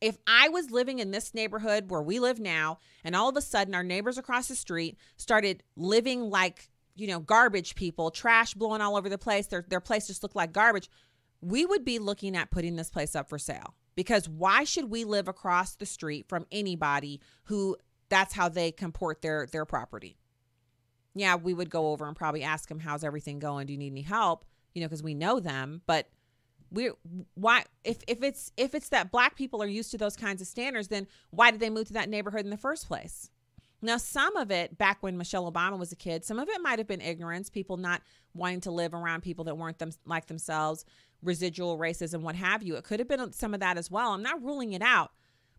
[0.00, 3.40] If I was living in this neighborhood where we live now, and all of a
[3.40, 8.80] sudden our neighbors across the street started living like, you know, garbage people, trash blowing
[8.80, 10.88] all over the place, their, their place just looked like garbage,
[11.40, 13.74] we would be looking at putting this place up for sale.
[13.96, 17.76] Because why should we live across the street from anybody who
[18.08, 20.16] that's how they comport their their property?
[21.14, 23.66] Yeah, we would go over and probably ask them, how's everything going?
[23.66, 24.44] Do you need any help?
[24.74, 25.82] You know, because we know them.
[25.86, 26.08] But
[26.70, 26.90] we
[27.34, 30.48] why if if it's if it's that black people are used to those kinds of
[30.48, 33.30] standards, then why did they move to that neighborhood in the first place?
[33.84, 36.78] Now, some of it back when Michelle Obama was a kid, some of it might
[36.78, 38.00] have been ignorance, people not
[38.32, 40.86] wanting to live around people that weren't them like themselves,
[41.22, 42.76] residual racism, what have you.
[42.76, 44.12] It could have been some of that as well.
[44.12, 45.12] I'm not ruling it out,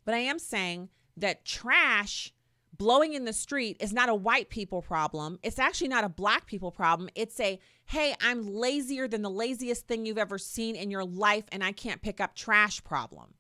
[0.06, 2.34] but I am saying that trash
[2.78, 5.40] blowing in the street is not a white people problem.
[5.44, 7.10] It's actually not a black people problem.
[7.16, 11.46] It's a, hey, I'm lazier than the laziest thing you've ever seen in your life
[11.52, 13.36] and I can't pick up trash problem.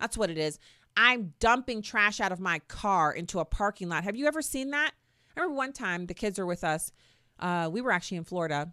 [0.00, 0.58] That's what it is.
[0.96, 4.04] I'm dumping trash out of my car into a parking lot.
[4.04, 4.92] Have you ever seen that?
[5.36, 6.92] I remember one time the kids were with us.
[7.38, 8.72] Uh, we were actually in Florida.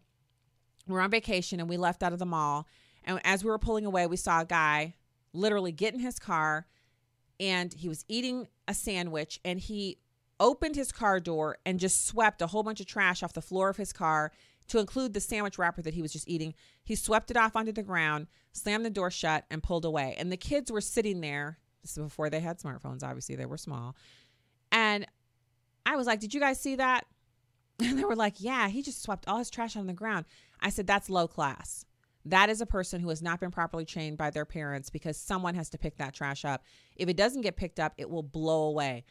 [0.87, 2.67] We were on vacation and we left out of the mall.
[3.03, 4.95] And as we were pulling away, we saw a guy
[5.33, 6.67] literally get in his car
[7.39, 9.97] and he was eating a sandwich and he
[10.43, 13.69] opened his car door and just swept a whole bunch of trash off the floor
[13.69, 14.31] of his car
[14.67, 16.53] to include the sandwich wrapper that he was just eating.
[16.83, 20.15] He swept it off onto the ground, slammed the door shut, and pulled away.
[20.17, 21.59] And the kids were sitting there.
[21.81, 23.95] This is before they had smartphones, obviously, they were small.
[24.71, 25.07] And
[25.85, 27.05] I was like, Did you guys see that?
[27.79, 30.25] And they were like, Yeah, he just swept all his trash on the ground.
[30.61, 31.85] I said, That's low class.
[32.25, 35.55] That is a person who has not been properly trained by their parents because someone
[35.55, 36.63] has to pick that trash up.
[36.95, 39.03] If it doesn't get picked up, it will blow away.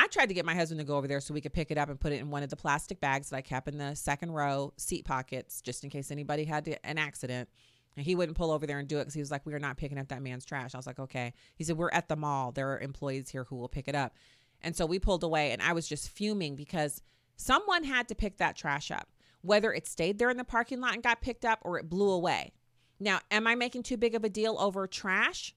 [0.00, 1.76] I tried to get my husband to go over there so we could pick it
[1.76, 3.94] up and put it in one of the plastic bags that I kept in the
[3.94, 7.50] second row seat pockets just in case anybody had to, an accident.
[7.98, 9.58] And he wouldn't pull over there and do it because he was like, We are
[9.58, 10.74] not picking up that man's trash.
[10.74, 11.34] I was like, Okay.
[11.54, 12.50] He said, We're at the mall.
[12.50, 14.14] There are employees here who will pick it up.
[14.62, 17.02] And so we pulled away, and I was just fuming because
[17.36, 19.08] someone had to pick that trash up,
[19.42, 22.10] whether it stayed there in the parking lot and got picked up or it blew
[22.10, 22.52] away.
[22.98, 25.54] Now, am I making too big of a deal over trash?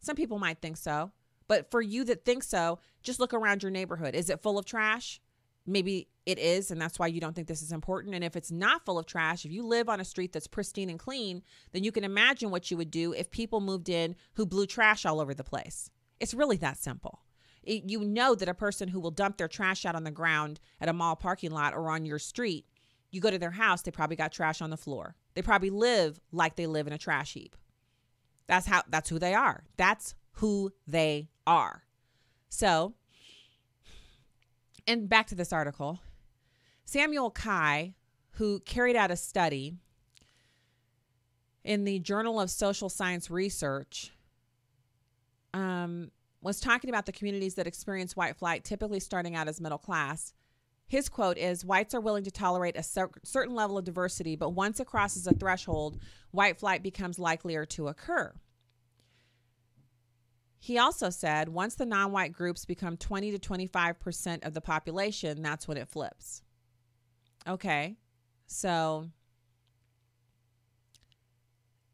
[0.00, 1.12] Some people might think so.
[1.48, 4.14] But for you that think so, just look around your neighborhood.
[4.14, 5.20] Is it full of trash?
[5.66, 8.14] Maybe it is, and that's why you don't think this is important.
[8.14, 10.88] And if it's not full of trash, if you live on a street that's pristine
[10.88, 14.46] and clean, then you can imagine what you would do if people moved in who
[14.46, 15.90] blew trash all over the place.
[16.20, 17.22] It's really that simple.
[17.62, 20.60] It, you know that a person who will dump their trash out on the ground
[20.80, 22.66] at a mall parking lot or on your street,
[23.10, 25.16] you go to their house, they probably got trash on the floor.
[25.34, 27.56] They probably live like they live in a trash heap.
[28.46, 29.64] That's how that's who they are.
[29.76, 31.82] That's who they are.
[32.48, 32.94] So,
[34.86, 36.00] and back to this article
[36.84, 37.94] Samuel Kye,
[38.32, 39.74] who carried out a study
[41.64, 44.12] in the Journal of Social Science Research,
[45.52, 49.76] um, was talking about the communities that experience white flight, typically starting out as middle
[49.76, 50.32] class.
[50.86, 54.50] His quote is Whites are willing to tolerate a cer- certain level of diversity, but
[54.50, 55.98] once it crosses a threshold,
[56.30, 58.32] white flight becomes likelier to occur.
[60.58, 65.42] He also said once the non white groups become 20 to 25% of the population,
[65.42, 66.42] that's when it flips.
[67.46, 67.96] Okay,
[68.46, 69.08] so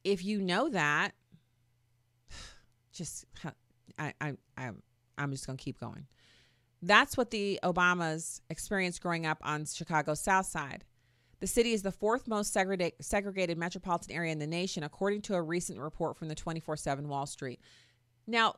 [0.02, 1.12] if you know that,
[2.92, 3.26] just
[3.98, 4.82] I I I'm
[5.18, 6.06] I'm just going to keep going.
[6.82, 10.84] That's what the Obamas experienced growing up on Chicago's South Side.
[11.40, 15.42] The city is the fourth most segregated metropolitan area in the nation, according to a
[15.42, 17.60] recent report from the 24 7 Wall Street.
[18.26, 18.56] Now,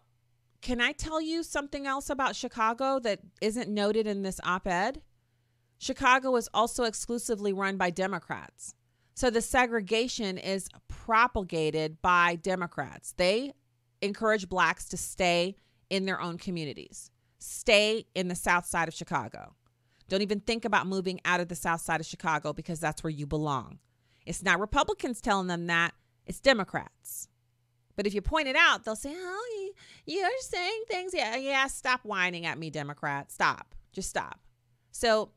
[0.61, 5.03] can I tell you something else about Chicago that isn't noted in this op ed?
[5.79, 8.75] Chicago is also exclusively run by Democrats.
[9.15, 13.15] So the segregation is propagated by Democrats.
[13.17, 13.53] They
[14.03, 15.57] encourage blacks to stay
[15.89, 19.55] in their own communities, stay in the south side of Chicago.
[20.09, 23.11] Don't even think about moving out of the south side of Chicago because that's where
[23.11, 23.79] you belong.
[24.25, 25.95] It's not Republicans telling them that,
[26.27, 27.29] it's Democrats.
[27.97, 29.71] But if you point it out, they'll say, "Oh,
[30.05, 31.67] you're saying things." Yeah, yeah.
[31.67, 33.33] Stop whining at me, Democrat.
[33.33, 33.75] Stop.
[33.93, 34.41] Just stop.
[34.93, 35.31] So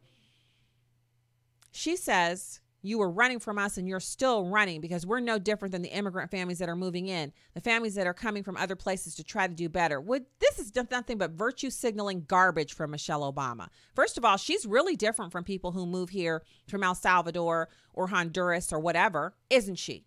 [1.72, 5.72] she says you were running from us and you're still running because we're no different
[5.74, 8.76] than the immigrant families that are moving in, the families that are coming from other
[8.76, 10.00] places to try to do better.
[10.00, 13.68] Would this is nothing but virtue signaling garbage from Michelle Obama.
[13.96, 18.08] First of all, she's really different from people who move here from El Salvador or
[18.08, 20.06] Honduras or whatever, isn't she?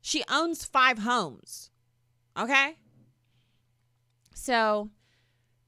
[0.00, 1.70] She owns five homes.
[2.38, 2.76] Okay?
[4.34, 4.90] So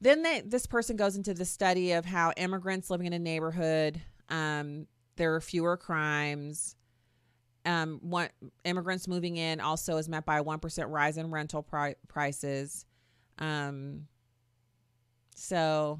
[0.01, 4.01] then they, this person goes into the study of how immigrants living in a neighborhood
[4.29, 6.75] um, there are fewer crimes.
[7.65, 8.29] Um, one,
[8.63, 12.85] immigrants moving in also is met by a 1% rise in rental pri- prices.
[13.39, 14.07] Um,
[15.35, 15.99] so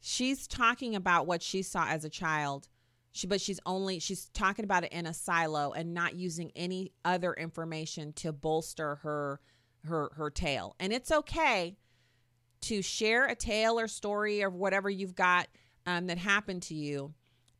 [0.00, 2.68] she's talking about what she saw as a child.
[3.12, 6.92] She, but she's only she's talking about it in a silo and not using any
[7.04, 9.40] other information to bolster her
[9.86, 10.74] her her tale.
[10.80, 11.76] And it's okay
[12.62, 15.48] to share a tale or story or whatever you've got
[15.86, 17.12] um, that happened to you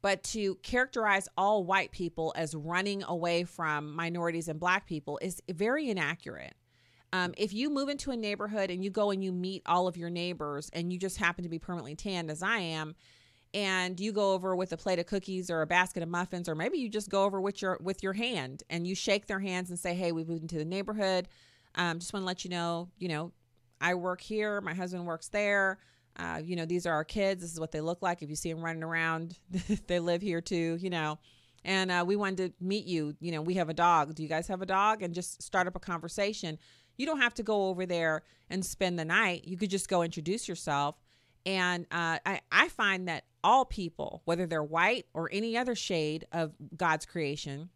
[0.02, 5.40] but to characterize all white people as running away from minorities and black people is
[5.48, 6.54] very inaccurate.
[7.12, 9.96] Um, if you move into a neighborhood and you go and you meet all of
[9.96, 12.96] your neighbors and you just happen to be permanently tanned as I am,
[13.54, 16.54] and you go over with a plate of cookies or a basket of muffins, or
[16.54, 19.70] maybe you just go over with your with your hand and you shake their hands
[19.70, 21.28] and say, "Hey, we moved into the neighborhood.
[21.74, 23.32] Um, just want to let you know, you know,
[23.80, 24.60] I work here.
[24.60, 25.78] My husband works there.
[26.16, 27.42] Uh, you know, these are our kids.
[27.42, 28.22] This is what they look like.
[28.22, 29.38] If you see them running around,
[29.86, 31.18] they live here too, you know.
[31.64, 33.14] And uh, we wanted to meet you.
[33.20, 34.14] You know, we have a dog.
[34.14, 35.02] Do you guys have a dog?
[35.02, 36.58] And just start up a conversation.
[36.96, 39.44] You don't have to go over there and spend the night.
[39.46, 40.96] You could just go introduce yourself.
[41.46, 46.26] And uh, I, I find that all people, whether they're white or any other shade
[46.32, 47.70] of God's creation,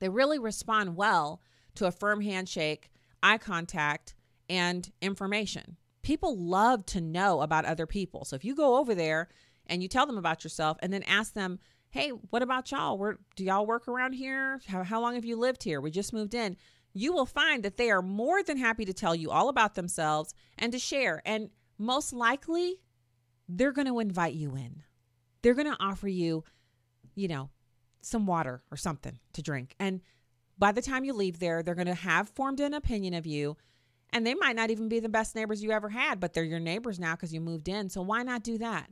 [0.00, 1.40] they really respond well
[1.76, 2.90] to a firm handshake,
[3.22, 4.14] eye contact,
[4.48, 8.24] and information people love to know about other people.
[8.24, 9.28] So if you go over there
[9.66, 11.58] and you tell them about yourself and then ask them,
[11.90, 12.98] hey, what about y'all?
[12.98, 14.60] Where do y'all work around here?
[14.66, 15.80] How, how long have you lived here?
[15.80, 16.56] We just moved in.
[16.94, 20.34] You will find that they are more than happy to tell you all about themselves
[20.58, 21.22] and to share.
[21.24, 22.80] And most likely,
[23.56, 24.82] they're going to invite you in.
[25.42, 26.44] They're going to offer you,
[27.14, 27.50] you know,
[28.00, 29.74] some water or something to drink.
[29.78, 30.00] And
[30.58, 33.56] by the time you leave there, they're going to have formed an opinion of you
[34.12, 36.60] and they might not even be the best neighbors you ever had, but they're your
[36.60, 37.88] neighbors now because you moved in.
[37.88, 38.90] So why not do that?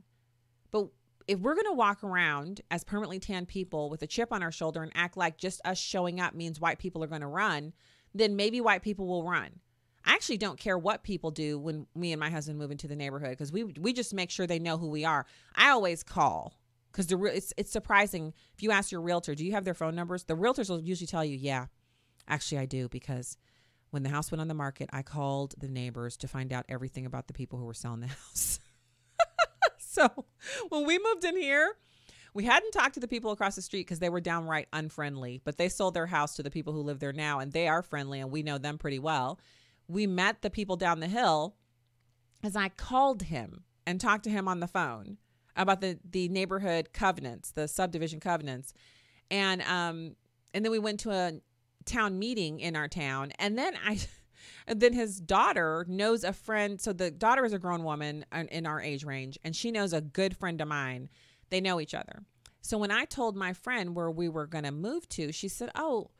[0.71, 0.87] But
[1.27, 4.51] if we're going to walk around as permanently tan people with a chip on our
[4.51, 7.73] shoulder and act like just us showing up means white people are going to run,
[8.15, 9.60] then maybe white people will run.
[10.05, 12.95] I actually don't care what people do when me and my husband move into the
[12.95, 15.25] neighborhood because we we just make sure they know who we are.
[15.55, 16.53] I always call
[16.91, 19.95] because the it's it's surprising if you ask your realtor, do you have their phone
[19.95, 20.23] numbers?
[20.23, 21.67] The realtors will usually tell you, yeah,
[22.27, 23.37] actually I do because
[23.91, 27.05] when the house went on the market, I called the neighbors to find out everything
[27.05, 28.59] about the people who were selling the house.
[29.77, 30.25] so
[30.69, 31.75] when we moved in here,
[32.33, 35.57] we hadn't talked to the people across the street because they were downright unfriendly, but
[35.57, 38.21] they sold their house to the people who live there now, and they are friendly,
[38.21, 39.39] and we know them pretty well.
[39.91, 41.55] We met the people down the hill
[42.43, 45.17] as I called him and talked to him on the phone
[45.55, 48.73] about the the neighborhood covenants, the subdivision covenants,
[49.29, 50.15] and um,
[50.53, 51.33] and then we went to a
[51.85, 53.31] town meeting in our town.
[53.37, 53.99] And then i
[54.67, 56.79] and then his daughter knows a friend.
[56.79, 60.01] So the daughter is a grown woman in our age range and she knows a
[60.01, 61.09] good friend of mine.
[61.49, 62.23] They know each other.
[62.61, 65.71] So when i told my friend where we were going to move to she said
[65.75, 66.11] oh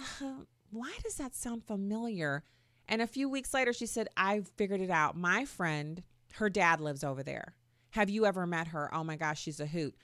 [0.00, 2.42] uh, why does that sound familiar
[2.88, 6.02] and a few weeks later she said i figured it out my friend
[6.34, 7.54] her dad lives over there
[7.90, 9.94] have you ever met her oh my gosh she's a hoot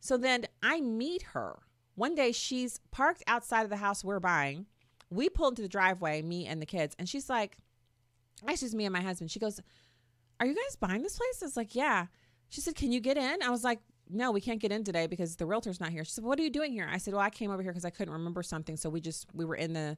[0.00, 1.58] so then i meet her
[1.96, 4.66] one day she's parked outside of the house we're buying.
[5.10, 7.56] We pull into the driveway, me and the kids, and she's like,
[8.46, 9.30] actually, it's me and my husband.
[9.30, 9.60] She goes,
[10.38, 11.42] Are you guys buying this place?
[11.42, 12.06] I was like, Yeah.
[12.50, 13.42] She said, Can you get in?
[13.42, 16.04] I was like, No, we can't get in today because the realtor's not here.
[16.04, 16.88] She said, What are you doing here?
[16.90, 18.76] I said, Well, I came over here because I couldn't remember something.
[18.76, 19.96] So we just, we were in the,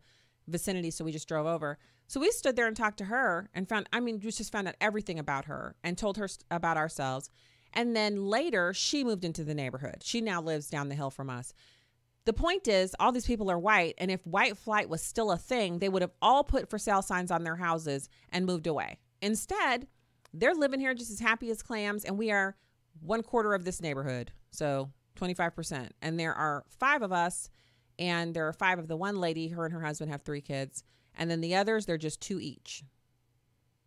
[0.49, 1.79] vicinity, so we just drove over.
[2.07, 4.69] So we stood there and talked to her and found, I mean, we just found
[4.69, 7.31] out everything about her and told her about ourselves.
[7.75, 10.03] And then later, she moved into the neighborhood.
[10.03, 11.53] She now lives down the hill from us.
[12.25, 15.39] The point is, all these people are white, and if white flight was still a
[15.39, 18.99] thing, they would have all put for sale signs on their houses and moved away.
[19.23, 19.87] Instead,
[20.35, 22.55] they're living here just as happy as clams, and we are
[23.01, 24.33] one quarter of this neighborhood.
[24.51, 25.91] So 25%.
[26.03, 27.51] And there are five of us,
[27.99, 29.49] and there are five of the one lady.
[29.49, 30.85] Her and her husband have three kids.
[31.17, 32.85] And then the others, they're just two each.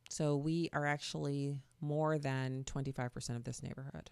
[0.09, 4.11] So we are actually more than 25% of this neighborhood.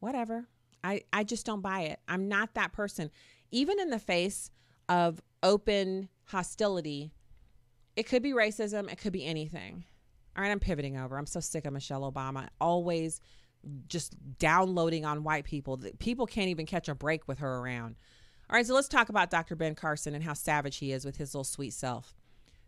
[0.00, 0.46] Whatever.
[0.84, 2.00] I, I just don't buy it.
[2.08, 3.10] I'm not that person.
[3.50, 4.50] Even in the face
[4.88, 7.12] of open hostility,
[7.96, 9.84] it could be racism, it could be anything.
[10.36, 11.18] All right, I'm pivoting over.
[11.18, 13.20] I'm so sick of Michelle Obama always
[13.88, 15.78] just downloading on white people.
[15.98, 17.96] People can't even catch a break with her around.
[18.50, 19.54] All right, so let's talk about Dr.
[19.54, 22.16] Ben Carson and how savage he is with his little sweet self.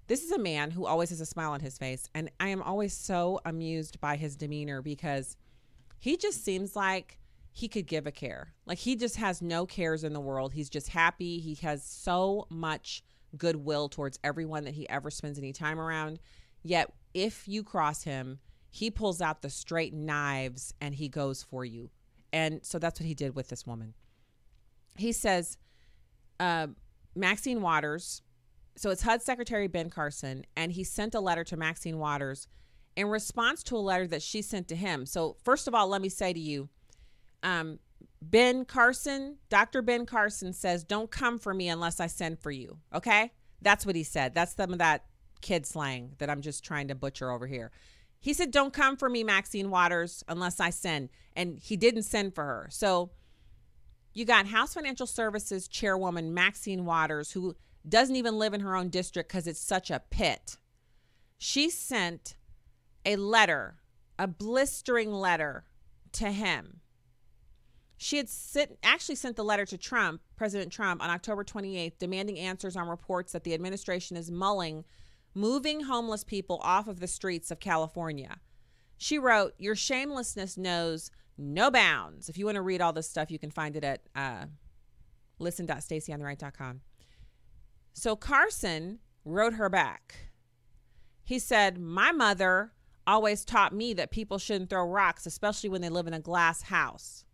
[0.07, 2.63] This is a man who always has a smile on his face, and I am
[2.63, 5.37] always so amused by his demeanor because
[5.99, 7.19] he just seems like
[7.51, 8.55] he could give a care.
[8.65, 10.53] Like he just has no cares in the world.
[10.53, 11.41] He's just happy.
[11.41, 13.03] He has so much
[13.37, 16.21] goodwill towards everyone that he ever spends any time around.
[16.63, 18.39] Yet, if you cross him,
[18.71, 21.91] he pulls out the straight knives and he goes for you.
[22.33, 23.95] And so that's what he did with this woman.
[24.97, 25.59] He says,
[26.43, 26.67] uh,
[27.15, 28.21] Maxine Waters,
[28.77, 32.49] so it's HUD Secretary Ben Carson, and he sent a letter to Maxine Waters
[32.97, 35.07] in response to a letter that she sent to him.
[35.07, 36.69] So, first of all, let me say to you,
[37.45, 37.79] um,
[38.21, 39.83] Ben Carson, Dr.
[39.83, 42.79] Ben Carson says, Don't come for me unless I send for you.
[42.93, 43.31] Okay?
[43.61, 44.35] That's what he said.
[44.35, 45.05] That's some of that
[45.43, 47.71] kid slang that I'm just trying to butcher over here.
[48.21, 51.11] He said, Don't come for me, Maxine Waters, unless I send.
[51.37, 52.67] And he didn't send for her.
[52.71, 53.11] So
[54.15, 57.57] you got House Financial Services Chairwoman Maxine Waters, who
[57.89, 60.59] doesn't even live in her own district because it's such a pit.
[61.39, 62.37] She sent
[63.05, 63.77] a letter,
[64.19, 65.65] a blistering letter
[66.13, 66.81] to him.
[67.97, 72.39] She had sit, actually sent the letter to Trump, President Trump, on October 28th, demanding
[72.39, 74.85] answers on reports that the administration is mulling
[75.35, 78.39] moving homeless people off of the streets of California.
[78.97, 82.29] She wrote, Your shamelessness knows no bounds.
[82.29, 84.47] If you want to read all this stuff, you can find it at uh,
[85.39, 86.81] listen.stacyontheright.com.
[87.95, 90.31] So Carson wrote her back.
[91.25, 92.73] He said, My mother
[93.07, 96.63] always taught me that people shouldn't throw rocks, especially when they live in a glass
[96.63, 97.25] house.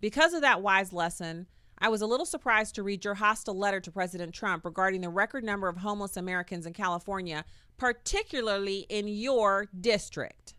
[0.00, 1.46] Because of that wise lesson,
[1.78, 5.10] I was a little surprised to read your hostile letter to President Trump regarding the
[5.10, 7.44] record number of homeless Americans in California,
[7.76, 10.54] particularly in your district.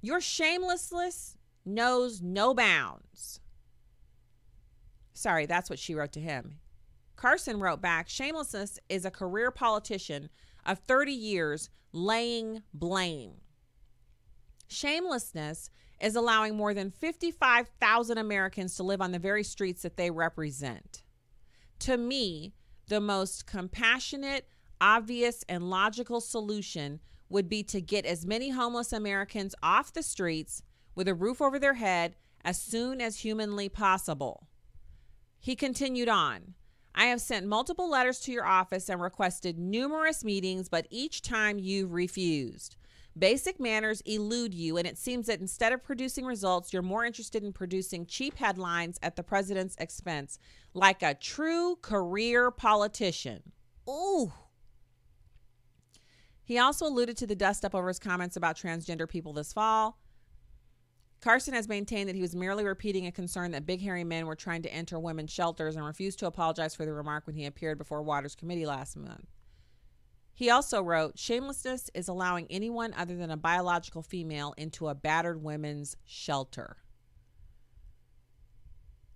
[0.00, 1.37] Your shamelessness
[1.68, 3.40] knows no bounds.
[5.12, 6.58] Sorry, that's what she wrote to him.
[7.16, 10.28] Carson wrote back Shamelessness is a career politician
[10.64, 13.32] of 30 years laying blame.
[14.68, 20.10] Shamelessness is allowing more than 55,000 Americans to live on the very streets that they
[20.10, 21.02] represent.
[21.80, 22.54] To me,
[22.86, 24.46] the most compassionate,
[24.80, 30.62] obvious, and logical solution would be to get as many homeless Americans off the streets
[30.98, 34.48] with a roof over their head as soon as humanly possible.
[35.38, 36.54] He continued on.
[36.92, 41.60] I have sent multiple letters to your office and requested numerous meetings, but each time
[41.60, 42.74] you've refused.
[43.16, 47.44] Basic manners elude you, and it seems that instead of producing results, you're more interested
[47.44, 50.36] in producing cheap headlines at the president's expense,
[50.74, 53.52] like a true career politician.
[53.88, 54.32] Ooh.
[56.42, 60.00] He also alluded to the dust up over his comments about transgender people this fall.
[61.20, 64.36] Carson has maintained that he was merely repeating a concern that big hairy men were
[64.36, 67.76] trying to enter women's shelters and refused to apologize for the remark when he appeared
[67.78, 69.26] before Waters Committee last month.
[70.32, 75.42] He also wrote Shamelessness is allowing anyone other than a biological female into a battered
[75.42, 76.76] women's shelter.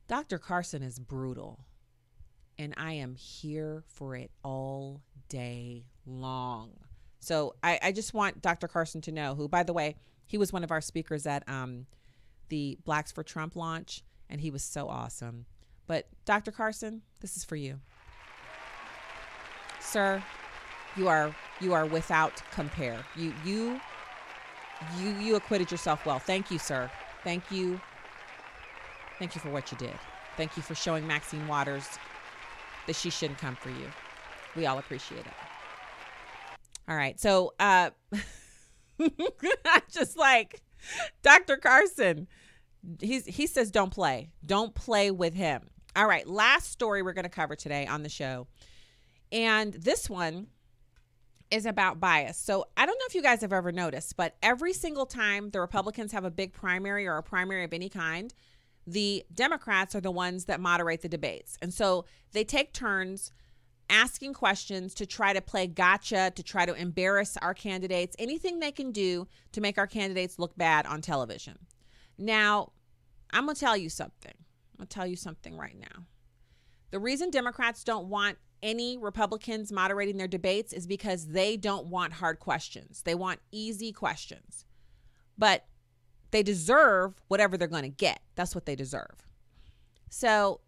[0.08, 0.38] Dr.
[0.38, 1.64] Carson is brutal,
[2.58, 6.72] and I am here for it all day long.
[7.22, 8.66] So I, I just want Dr.
[8.66, 9.94] Carson to know, who, by the way,
[10.26, 11.86] he was one of our speakers at um,
[12.48, 15.46] the Blacks for Trump launch, and he was so awesome.
[15.86, 16.50] But Dr.
[16.50, 17.78] Carson, this is for you.
[19.78, 20.20] Sir,
[20.96, 23.04] you are you are without compare.
[23.14, 23.80] You you
[24.98, 26.18] you you acquitted yourself well.
[26.18, 26.90] Thank you, sir.
[27.22, 27.80] Thank you.
[29.20, 29.94] Thank you for what you did.
[30.36, 31.86] Thank you for showing Maxine Waters
[32.88, 33.86] that she shouldn't come for you.
[34.56, 35.51] We all appreciate it.
[36.88, 37.18] All right.
[37.20, 37.90] So uh
[39.90, 40.62] just like
[41.22, 41.56] Dr.
[41.56, 42.28] Carson.
[43.00, 44.30] He's he says don't play.
[44.44, 45.68] Don't play with him.
[45.94, 48.46] All right, last story we're going to cover today on the show
[49.30, 50.46] And this one
[51.50, 52.38] is about bias.
[52.38, 55.60] So I don't know if you guys have ever noticed, but every single time the
[55.60, 58.32] Republicans have a big primary or a primary of any kind,
[58.86, 61.58] the Democrats are the ones that moderate the debates.
[61.60, 63.32] And so they take turns
[63.90, 68.72] asking questions to try to play gotcha, to try to embarrass our candidates, anything they
[68.72, 71.58] can do to make our candidates look bad on television.
[72.18, 72.72] Now,
[73.32, 74.34] I'm going to tell you something.
[74.34, 76.04] I'm going to tell you something right now.
[76.90, 82.14] The reason Democrats don't want any Republicans moderating their debates is because they don't want
[82.14, 83.02] hard questions.
[83.02, 84.64] They want easy questions.
[85.36, 85.66] But
[86.30, 88.20] they deserve whatever they're going to get.
[88.36, 89.26] That's what they deserve.
[90.10, 90.60] So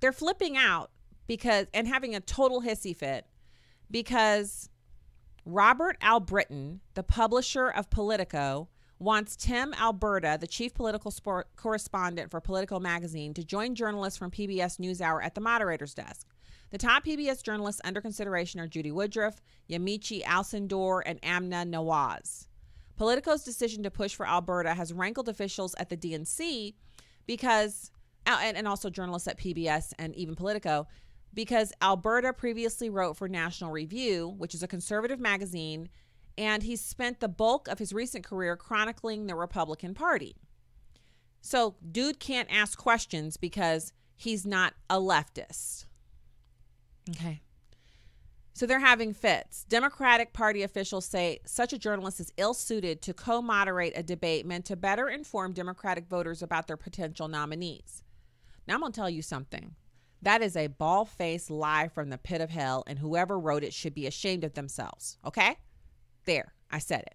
[0.00, 0.90] they're flipping out
[1.28, 3.26] because and having a total hissy fit
[3.90, 4.68] because
[5.44, 8.68] Robert Albritton, the publisher of Politico,
[8.98, 11.14] wants Tim Alberta, the chief political
[11.56, 16.26] correspondent for Politico magazine, to join journalists from PBS NewsHour at the moderator's desk.
[16.70, 22.46] The top PBS journalists under consideration are Judy Woodruff, Yamiche Alcindor, and Amna Nawaz.
[22.96, 26.74] Politico's decision to push for Alberta has rankled officials at the DNC
[27.26, 27.90] because,
[28.26, 30.88] uh, and, and also journalists at PBS and even Politico,
[31.34, 35.88] because Alberta previously wrote for National Review, which is a conservative magazine,
[36.36, 40.36] and he spent the bulk of his recent career chronicling the Republican Party.
[41.40, 45.86] So, dude can't ask questions because he's not a leftist.
[47.10, 47.40] Okay.
[48.58, 49.62] So they're having fits.
[49.68, 54.44] Democratic Party officials say such a journalist is ill suited to co moderate a debate
[54.46, 58.02] meant to better inform Democratic voters about their potential nominees.
[58.66, 59.76] Now, I'm going to tell you something.
[60.22, 63.72] That is a ball faced lie from the pit of hell, and whoever wrote it
[63.72, 65.18] should be ashamed of themselves.
[65.24, 65.56] Okay?
[66.24, 67.14] There, I said it.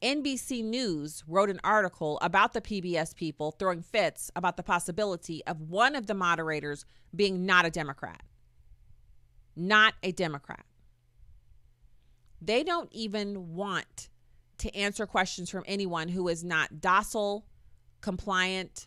[0.00, 5.60] NBC News wrote an article about the PBS people throwing fits about the possibility of
[5.60, 8.22] one of the moderators being not a Democrat
[9.56, 10.64] not a Democrat.
[12.40, 14.10] They don't even want
[14.58, 17.46] to answer questions from anyone who is not docile,
[18.00, 18.86] compliant,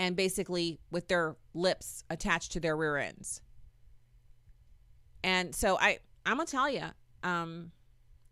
[0.00, 3.40] and basically with their lips attached to their rear ends.
[5.22, 6.86] And so I I'm gonna tell you,
[7.22, 7.70] um,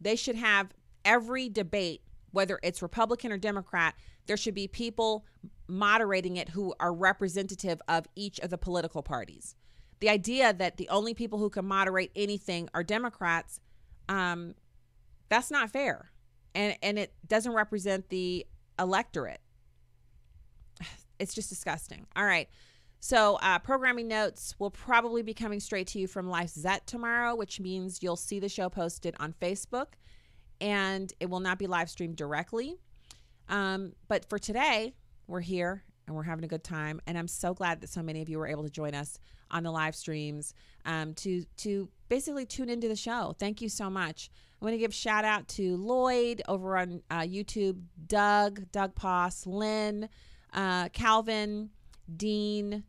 [0.01, 0.73] they should have
[1.05, 2.03] every debate,
[2.33, 3.95] whether it's Republican or Democrat,
[4.27, 5.25] there should be people
[5.69, 9.55] moderating it who are representative of each of the political parties
[10.01, 13.61] the idea that the only people who can moderate anything are Democrats,
[14.09, 14.55] um,
[15.29, 16.11] that's not fair,
[16.55, 18.47] and and it doesn't represent the
[18.79, 19.41] electorate.
[21.19, 22.07] It's just disgusting.
[22.16, 22.49] All right.
[23.01, 27.61] So, uh, programming notes will probably be coming straight to you from LifeZette tomorrow, which
[27.61, 29.95] means you'll see the show posted on Facebook
[30.61, 32.77] and it will not be live streamed directly.
[33.49, 34.95] Um, but for today,
[35.27, 37.01] we're here and we're having a good time.
[37.07, 39.19] And I'm so glad that so many of you were able to join us
[39.51, 40.55] on the live streams
[40.85, 43.35] um, to to basically tune into the show.
[43.39, 44.31] Thank you so much.
[44.61, 49.47] I want to give shout out to Lloyd over on uh, YouTube, Doug, Doug Poss,
[49.47, 50.09] Lynn,
[50.53, 51.70] uh, Calvin,
[52.14, 52.84] Dean,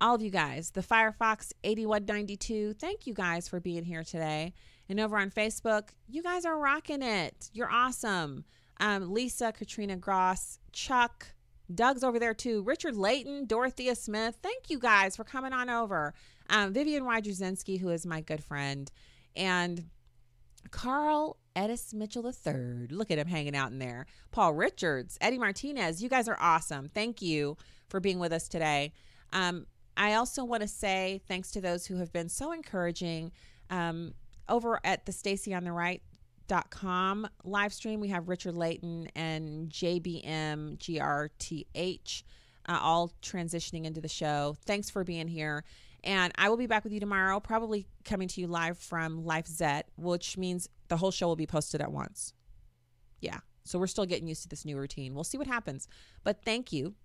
[0.00, 0.70] all of you guys.
[0.70, 2.74] The Firefox 8192.
[2.74, 4.52] Thank you guys for being here today.
[4.88, 7.50] And over on Facebook, you guys are rocking it.
[7.52, 8.44] You're awesome.
[8.80, 11.34] Um, Lisa, Katrina Gross, Chuck,
[11.72, 12.62] Doug's over there too.
[12.62, 14.36] Richard Layton, Dorothea Smith.
[14.42, 16.14] Thank you guys for coming on over.
[16.50, 18.90] Um, Vivian Wydrzinski, who is my good friend,
[19.36, 19.86] and
[20.70, 22.88] Carl Edis Mitchell III.
[22.90, 24.06] Look at him hanging out in there.
[24.30, 26.02] Paul Richards, Eddie Martinez.
[26.02, 26.88] You guys are awesome.
[26.88, 27.56] Thank you
[27.88, 28.92] for being with us today.
[29.32, 33.32] Um, I also want to say thanks to those who have been so encouraging.
[33.70, 34.14] Um,
[34.48, 36.02] over at the Stacy on the Right
[36.68, 37.98] com live stream.
[38.00, 42.22] We have Richard Layton and JBM GRTH
[42.68, 44.56] uh, all transitioning into the show.
[44.66, 45.64] Thanks for being here.
[46.04, 49.84] And I will be back with you tomorrow, probably coming to you live from LifeZette,
[49.96, 52.34] which means the whole show will be posted at once.
[53.20, 53.38] Yeah.
[53.64, 55.14] So we're still getting used to this new routine.
[55.14, 55.88] We'll see what happens.
[56.22, 56.96] But thank you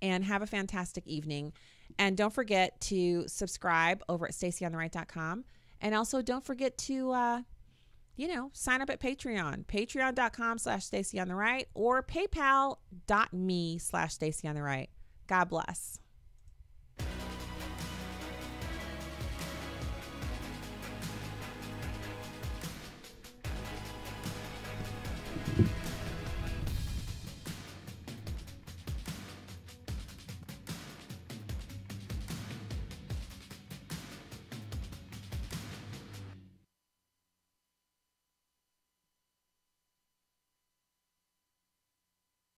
[0.00, 1.52] and have a fantastic evening.
[1.98, 5.44] And don't forget to subscribe over at stacyontheright.com.
[5.80, 7.40] And also don't forget to uh,
[8.14, 11.20] you know, sign up at Patreon, patreon.com slash Stacy
[11.74, 14.48] or paypal.me slash Stacy.
[15.26, 15.98] God bless.